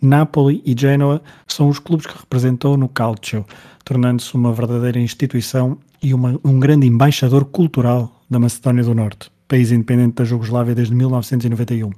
Napoli 0.00 0.62
e 0.64 0.74
Genoa 0.78 1.22
são 1.46 1.68
os 1.68 1.78
clubes 1.78 2.06
que 2.06 2.18
representou 2.18 2.76
no 2.76 2.88
Calcio, 2.88 3.44
tornando-se 3.84 4.34
uma 4.34 4.52
verdadeira 4.52 4.98
instituição 4.98 5.78
e 6.02 6.12
uma, 6.12 6.38
um 6.44 6.58
grande 6.60 6.86
embaixador 6.86 7.44
cultural 7.46 8.22
da 8.28 8.38
Macedónia 8.38 8.84
do 8.84 8.94
Norte, 8.94 9.30
país 9.48 9.72
independente 9.72 10.16
da 10.16 10.24
Jugoslávia 10.24 10.74
desde 10.74 10.94
1991. 10.94 11.90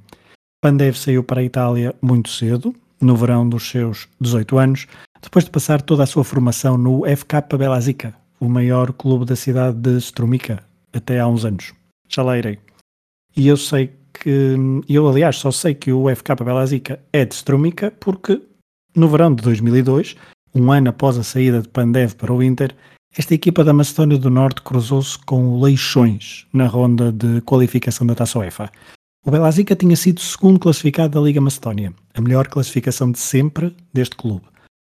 Pandev 0.61 0.95
saiu 0.97 1.23
para 1.23 1.41
a 1.41 1.43
Itália 1.43 1.93
muito 2.01 2.29
cedo, 2.29 2.73
no 2.99 3.15
verão 3.15 3.47
dos 3.47 3.69
seus 3.69 4.07
18 4.19 4.57
anos, 4.57 4.87
depois 5.21 5.45
de 5.45 5.51
passar 5.51 5.81
toda 5.81 6.03
a 6.03 6.07
sua 6.07 6.23
formação 6.23 6.77
no 6.77 7.03
FK 7.03 7.57
Belazica, 7.57 8.15
o 8.39 8.47
maior 8.47 8.93
clube 8.93 9.25
da 9.25 9.35
cidade 9.35 9.77
de 9.77 9.97
Strumica, 9.97 10.63
até 10.93 11.19
há 11.19 11.27
uns 11.27 11.45
anos. 11.45 11.73
Já 12.09 12.23
lá 12.23 12.37
irei. 12.37 12.59
E 13.35 13.47
eu 13.47 13.57
sei 13.57 13.91
que, 14.27 14.57
eu 14.89 15.07
aliás 15.07 15.37
só 15.37 15.51
sei 15.51 15.73
que 15.73 15.89
o 15.89 16.13
FK 16.13 16.43
Belazica 16.43 16.99
é 17.13 17.23
de 17.23 17.33
Strumica 17.33 17.93
porque 17.97 18.41
no 18.93 19.07
verão 19.07 19.33
de 19.33 19.41
2002, 19.41 20.17
um 20.53 20.69
ano 20.69 20.89
após 20.89 21.17
a 21.17 21.23
saída 21.23 21.61
de 21.61 21.69
Pandev 21.69 22.13
para 22.15 22.33
o 22.33 22.43
Inter, 22.43 22.75
esta 23.17 23.33
equipa 23.33 23.63
da 23.63 23.71
Macedónia 23.71 24.17
do 24.17 24.29
Norte 24.29 24.61
cruzou-se 24.63 25.17
com 25.19 25.47
o 25.47 25.63
Leixões 25.63 26.45
na 26.51 26.67
ronda 26.67 27.09
de 27.09 27.39
qualificação 27.41 28.05
da 28.05 28.15
Taça 28.15 28.37
UEFA. 28.39 28.69
O 29.25 29.31
Belazica 29.31 29.77
tinha 29.77 29.95
sido 29.95 30.19
segundo 30.19 30.59
classificado 30.59 31.17
da 31.17 31.25
Liga 31.25 31.39
Macedónia, 31.39 31.93
a 32.13 32.19
melhor 32.19 32.49
classificação 32.49 33.09
de 33.09 33.19
sempre 33.19 33.73
deste 33.93 34.17
clube. 34.17 34.43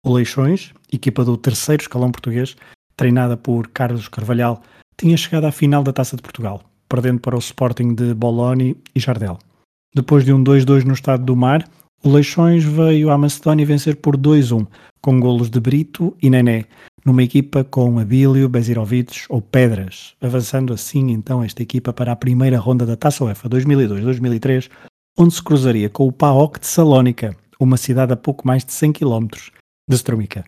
O 0.02 0.14
Leixões, 0.14 0.72
equipa 0.90 1.22
do 1.26 1.36
terceiro 1.36 1.82
escalão 1.82 2.10
português, 2.10 2.56
treinada 2.96 3.36
por 3.36 3.68
Carlos 3.68 4.08
Carvalhal, 4.08 4.62
tinha 4.96 5.16
chegado 5.16 5.44
à 5.44 5.52
final 5.52 5.82
da 5.82 5.92
Taça 5.92 6.16
de 6.16 6.22
Portugal, 6.22 6.62
perdendo 6.88 7.20
para 7.20 7.36
o 7.36 7.38
Sporting 7.38 7.94
de 7.94 8.14
Boloni 8.14 8.76
e 8.94 9.00
Jardel. 9.00 9.38
Depois 9.94 10.24
de 10.24 10.32
um 10.32 10.42
2-2 10.42 10.84
no 10.84 10.92
Estado 10.92 11.24
do 11.24 11.34
Mar, 11.34 11.68
o 12.04 12.10
Leixões 12.10 12.62
veio 12.64 13.10
à 13.10 13.18
Macedónia 13.18 13.64
vencer 13.64 13.96
por 13.96 14.16
2-1, 14.16 14.66
com 15.00 15.18
golos 15.18 15.48
de 15.48 15.58
Brito 15.58 16.16
e 16.22 16.28
Nené, 16.28 16.66
numa 17.04 17.22
equipa 17.22 17.64
com 17.64 17.98
Abílio, 17.98 18.48
Bezirovic 18.48 19.24
ou 19.28 19.40
Pedras, 19.40 20.14
avançando 20.20 20.72
assim 20.72 21.10
então 21.10 21.42
esta 21.42 21.62
equipa 21.62 21.92
para 21.92 22.12
a 22.12 22.16
primeira 22.16 22.58
ronda 22.58 22.84
da 22.84 22.96
Taça 22.96 23.24
UEFA 23.24 23.48
2002-2003, 23.48 24.68
onde 25.18 25.34
se 25.34 25.42
cruzaria 25.42 25.88
com 25.88 26.06
o 26.06 26.12
PAOK 26.12 26.60
de 26.60 26.66
Salónica, 26.66 27.36
uma 27.58 27.76
cidade 27.76 28.12
a 28.12 28.16
pouco 28.16 28.46
mais 28.46 28.64
de 28.64 28.72
100 28.72 28.92
km 28.92 29.26
de 29.88 29.96
Strumica. 29.96 30.44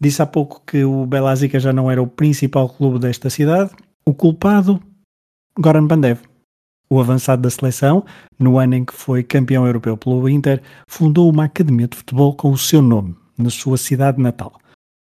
Disse 0.00 0.22
há 0.22 0.26
pouco 0.26 0.62
que 0.66 0.82
o 0.82 1.04
Belazica 1.04 1.60
já 1.60 1.72
não 1.72 1.90
era 1.90 2.02
o 2.02 2.06
principal 2.06 2.68
clube 2.68 2.98
desta 2.98 3.28
cidade. 3.28 3.70
O 4.06 4.14
culpado, 4.14 4.80
Goran 5.58 5.86
Bandev. 5.86 6.20
O 6.88 7.00
avançado 7.00 7.42
da 7.42 7.50
seleção, 7.50 8.04
no 8.38 8.58
ano 8.58 8.74
em 8.74 8.84
que 8.84 8.92
foi 8.92 9.22
campeão 9.22 9.66
europeu 9.66 9.96
pelo 9.96 10.28
Inter, 10.28 10.62
fundou 10.88 11.30
uma 11.30 11.44
academia 11.44 11.88
de 11.88 11.96
futebol 11.96 12.34
com 12.34 12.50
o 12.50 12.58
seu 12.58 12.80
nome, 12.80 13.16
na 13.36 13.50
sua 13.50 13.76
cidade 13.76 14.20
natal. 14.20 14.52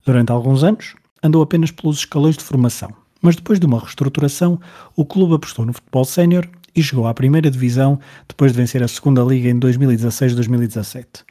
Durante 0.05 0.33
alguns 0.33 0.63
anos, 0.65 0.95
andou 1.23 1.43
apenas 1.43 1.71
pelos 1.71 1.99
escalões 1.99 2.37
de 2.37 2.45
formação, 2.45 2.91
mas 3.21 3.37
depois 3.37 3.61
de 3.61 3.67
uma 3.67 3.79
reestruturação, 3.79 4.61
o 4.97 5.05
clube 5.05 5.35
apostou 5.35 5.67
no 5.67 5.73
futebol 5.73 6.05
sénior 6.05 6.49
e 6.75 6.83
chegou 6.83 7.07
à 7.07 7.15
primeira 7.15 7.51
divisão 7.51 7.99
depois 8.27 8.53
de 8.53 8.59
vencer 8.59 8.83
a 8.83 8.89
segunda 8.89 9.23
liga 9.23 9.49
em 9.49 9.59
2016-2017. 9.59 11.25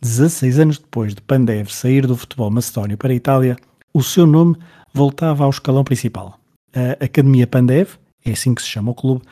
16 0.00 0.58
anos 0.58 0.78
depois 0.78 1.14
de 1.14 1.22
Pandev 1.22 1.68
sair 1.68 2.06
do 2.06 2.16
futebol 2.16 2.50
macedónio 2.50 2.98
para 2.98 3.12
a 3.12 3.16
Itália, 3.16 3.56
o 3.92 4.02
seu 4.02 4.26
nome 4.26 4.56
voltava 4.92 5.44
ao 5.44 5.50
escalão 5.50 5.84
principal. 5.84 6.38
A 6.74 7.04
Academia 7.04 7.46
Pandev, 7.46 7.96
é 8.24 8.32
assim 8.32 8.54
que 8.54 8.62
se 8.62 8.68
chama 8.68 8.90
o 8.90 8.94
clube, 8.94 9.22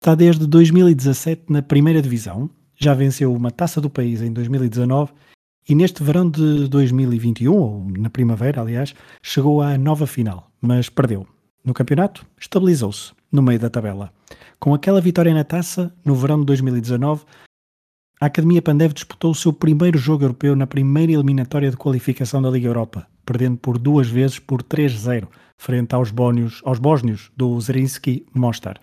está 0.00 0.14
desde 0.14 0.46
2017 0.46 1.44
na 1.48 1.62
primeira 1.62 2.02
divisão, 2.02 2.50
já 2.76 2.94
venceu 2.94 3.32
uma 3.32 3.50
taça 3.50 3.80
do 3.80 3.88
país 3.88 4.20
em 4.20 4.32
2019 4.32 5.12
e 5.68 5.74
neste 5.74 6.02
verão 6.02 6.28
de 6.28 6.68
2021, 6.68 7.54
ou 7.54 7.88
na 7.96 8.10
primavera, 8.10 8.60
aliás, 8.60 8.94
chegou 9.22 9.62
à 9.62 9.78
nova 9.78 10.06
final, 10.06 10.50
mas 10.60 10.88
perdeu. 10.88 11.26
No 11.64 11.72
campeonato, 11.72 12.26
estabilizou-se 12.38 13.12
no 13.30 13.40
meio 13.40 13.60
da 13.60 13.70
tabela. 13.70 14.12
Com 14.58 14.74
aquela 14.74 15.00
vitória 15.00 15.32
na 15.32 15.44
taça, 15.44 15.94
no 16.04 16.16
verão 16.16 16.40
de 16.40 16.46
2019, 16.46 17.24
a 18.20 18.26
Academia 18.26 18.60
Pandev 18.60 18.92
disputou 18.92 19.30
o 19.30 19.34
seu 19.34 19.52
primeiro 19.52 19.98
jogo 19.98 20.24
europeu 20.24 20.56
na 20.56 20.66
primeira 20.66 21.12
eliminatória 21.12 21.70
de 21.70 21.76
qualificação 21.76 22.42
da 22.42 22.50
Liga 22.50 22.68
Europa, 22.68 23.06
perdendo 23.24 23.56
por 23.56 23.78
duas 23.78 24.08
vezes 24.08 24.38
por 24.38 24.62
3-0, 24.62 25.28
frente 25.56 25.94
aos, 25.94 26.10
bónios, 26.10 26.60
aos 26.64 26.78
bósnios 26.78 27.30
do 27.36 27.60
Zrinski 27.60 28.26
Mostar. 28.34 28.80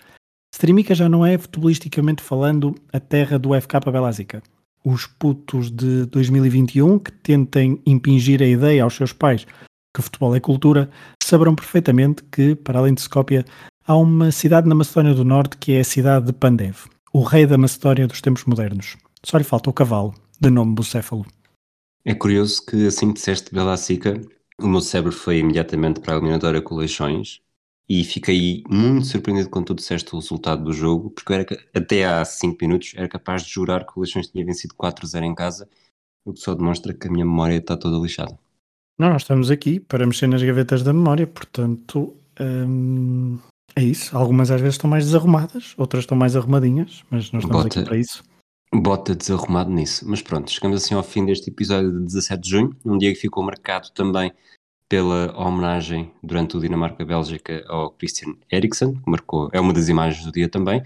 Strimica 0.54 0.95
já 0.95 1.08
não 1.08 1.25
é, 1.25 1.38
futebolisticamente 1.38 2.23
falando, 2.23 2.75
a 2.91 2.99
terra 2.99 3.38
do 3.38 3.49
FK 3.60 3.91
Belazica. 3.91 4.41
Os 4.84 5.06
putos 5.06 5.69
de 5.69 6.06
2021 6.06 6.99
que 6.99 7.12
tentem 7.12 7.82
impingir 7.86 8.41
a 8.41 8.47
ideia 8.47 8.84
aos 8.84 8.95
seus 8.95 9.13
pais 9.13 9.45
que 9.93 10.02
futebol 10.02 10.36
é 10.36 10.39
cultura, 10.39 10.89
saberão 11.21 11.56
perfeitamente 11.56 12.23
que, 12.32 12.56
para 12.56 12.80
além 12.80 12.93
de 12.93 13.02
Skopje, 13.02 13.45
há 13.86 13.95
uma 13.95 14.32
cidade 14.32 14.67
na 14.67 14.75
Macedónia 14.75 15.13
do 15.13 15.25
Norte 15.25 15.58
que 15.58 15.73
é 15.73 15.80
a 15.80 15.84
cidade 15.84 16.28
de 16.28 16.34
Pandev, 16.34 16.86
o 17.12 17.23
rei 17.23 17.45
da 17.45 17.58
Macedónia 17.58 18.08
dos 18.08 18.21
tempos 18.21 18.45
modernos. 18.45 18.97
Só 19.23 19.38
lhe 19.38 19.43
falta 19.43 19.69
o 19.69 19.73
cavalo, 19.73 20.13
de 20.39 20.49
nome 20.49 20.73
Bucéfalo. 20.73 21.25
É 22.10 22.15
curioso 22.15 22.65
que 22.65 22.88
assim 22.88 23.10
que 23.10 23.19
disseste 23.19 23.54
Bela 23.54 23.78
Sica, 23.78 24.19
o 24.60 24.67
meu 24.67 24.82
cérebro 24.82 25.12
foi 25.12 25.38
imediatamente 25.38 26.00
para 26.00 26.15
a 26.15 26.17
eliminatória 26.17 26.60
com 26.60 26.74
Leixões 26.74 27.39
e 27.88 28.04
fiquei 28.04 28.63
muito 28.67 29.06
surpreendido 29.06 29.48
quando 29.48 29.67
tu 29.67 29.76
disseste 29.76 30.15
o 30.15 30.17
resultado 30.17 30.63
do 30.63 30.74
jogo, 30.74 31.12
porque 31.12 31.32
era, 31.32 31.45
até 31.72 32.06
há 32.06 32.26
5 32.26 32.58
minutos 32.60 32.93
era 32.95 33.08
capaz 33.08 33.43
de 33.43 33.52
jurar 33.52 33.86
que 33.86 33.91
o 33.95 34.02
Leixões 34.02 34.26
tinha 34.26 34.43
vencido 34.43 34.74
4-0 34.74 35.24
em 35.24 35.36
casa, 35.36 35.69
o 36.26 36.34
que 36.34 36.39
só 36.39 36.56
demonstra 36.56 36.95
que 36.95 37.08
a 37.08 37.12
minha 37.12 37.24
memória 37.26 37.58
está 37.58 37.78
toda 37.78 38.00
lixada. 38.00 38.36
Não, 38.98 39.12
nós 39.12 39.22
estamos 39.22 39.52
aqui 39.52 39.80
para 39.80 40.08
mexer 40.08 40.26
nas 40.26 40.41
gavetas 40.41 40.82
da 40.82 40.91
memória, 40.91 41.28
portanto 41.28 42.15
hum, 42.41 43.38
é 43.76 43.84
isso. 43.84 44.17
Algumas 44.17 44.50
às 44.50 44.60
vezes 44.60 44.78
estão 44.78 44.89
mais 44.89 45.06
desarrumadas, 45.06 45.76
outras 45.78 46.06
estão 46.06 46.17
mais 46.17 46.36
arrumadinhas, 46.36 47.04
mas 47.12 47.32
nós 47.32 47.43
estamos 47.43 47.65
Bota. 47.65 47.80
aqui 47.80 47.88
para 47.88 47.98
isso. 48.00 48.24
Bota 48.74 49.16
desarrumado 49.16 49.72
nisso. 49.72 50.06
Mas 50.08 50.22
pronto, 50.22 50.52
chegamos 50.52 50.84
assim 50.84 50.94
ao 50.94 51.04
fim 51.04 51.26
deste 51.26 51.50
episódio 51.50 51.92
de 51.92 52.06
17 52.06 52.42
de 52.42 52.50
junho, 52.50 52.76
um 52.86 52.98
dia 52.98 53.12
que 53.14 53.20
ficou 53.20 53.44
marcado 53.44 53.90
também 53.92 54.32
pela 54.88 55.36
homenagem 55.38 56.12
durante 56.24 56.58
o 56.58 56.60
Dinamarca-Bélgica 56.60 57.64
ao 57.68 57.92
Christian 57.92 58.36
Eriksen, 58.52 58.96
que 58.96 59.10
marcou, 59.10 59.50
é 59.54 59.60
uma 59.60 59.72
das 59.72 59.88
imagens 59.88 60.26
do 60.26 60.32
dia 60.32 60.50
também. 60.50 60.84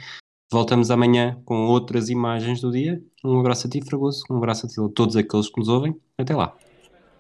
Voltamos 0.52 0.92
amanhã 0.92 1.42
com 1.46 1.66
outras 1.66 2.10
imagens 2.10 2.62
do 2.62 2.72
dia. 2.72 3.02
Um 3.24 3.40
abraço 3.40 3.66
a 3.68 3.70
ti, 3.70 3.82
Fragoso, 3.82 4.24
um 4.30 4.38
abraço 4.38 4.66
a, 4.66 4.70
ti, 4.70 4.80
a 4.80 4.90
todos 4.90 5.16
aqueles 5.16 5.50
que 5.50 5.60
nos 5.60 5.70
ouvem. 5.70 6.00
Até 6.18 6.36
lá. 6.36 6.54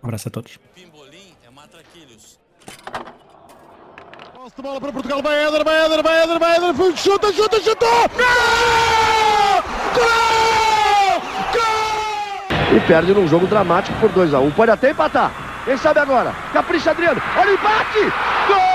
Um 0.03 0.07
abraço 0.07 0.27
a 0.27 0.31
todos. 0.31 0.59
Pimbolim 0.75 1.33
é 1.43 1.49
de 4.55 4.61
bola 4.61 4.79
para 4.79 4.93
Portugal, 4.93 5.21
vai 5.21 5.47
Éder, 5.47 5.63
vai 5.63 5.85
Éder, 5.85 6.03
vai 6.03 6.23
Éder, 6.23 6.39
vai 6.39 6.57
Éder, 6.57 6.97
chuta, 6.97 7.33
chuta, 7.33 7.59
chutou! 7.59 7.89
Gol! 8.09 9.63
Gol! 9.95 10.32
Gol! 12.73 12.77
E 12.77 12.79
perde 12.81 13.13
num 13.13 13.27
jogo 13.27 13.47
dramático 13.47 13.97
por 13.99 14.11
2x1. 14.11 14.41
Um. 14.41 14.51
Pode 14.51 14.71
até 14.71 14.91
empatar. 14.91 15.31
Quem 15.65 15.77
sabe 15.77 15.99
agora? 15.99 16.33
Capricha 16.51 16.91
Adriano. 16.91 17.21
Olha 17.37 17.51
o 17.51 17.53
empate! 17.53 18.72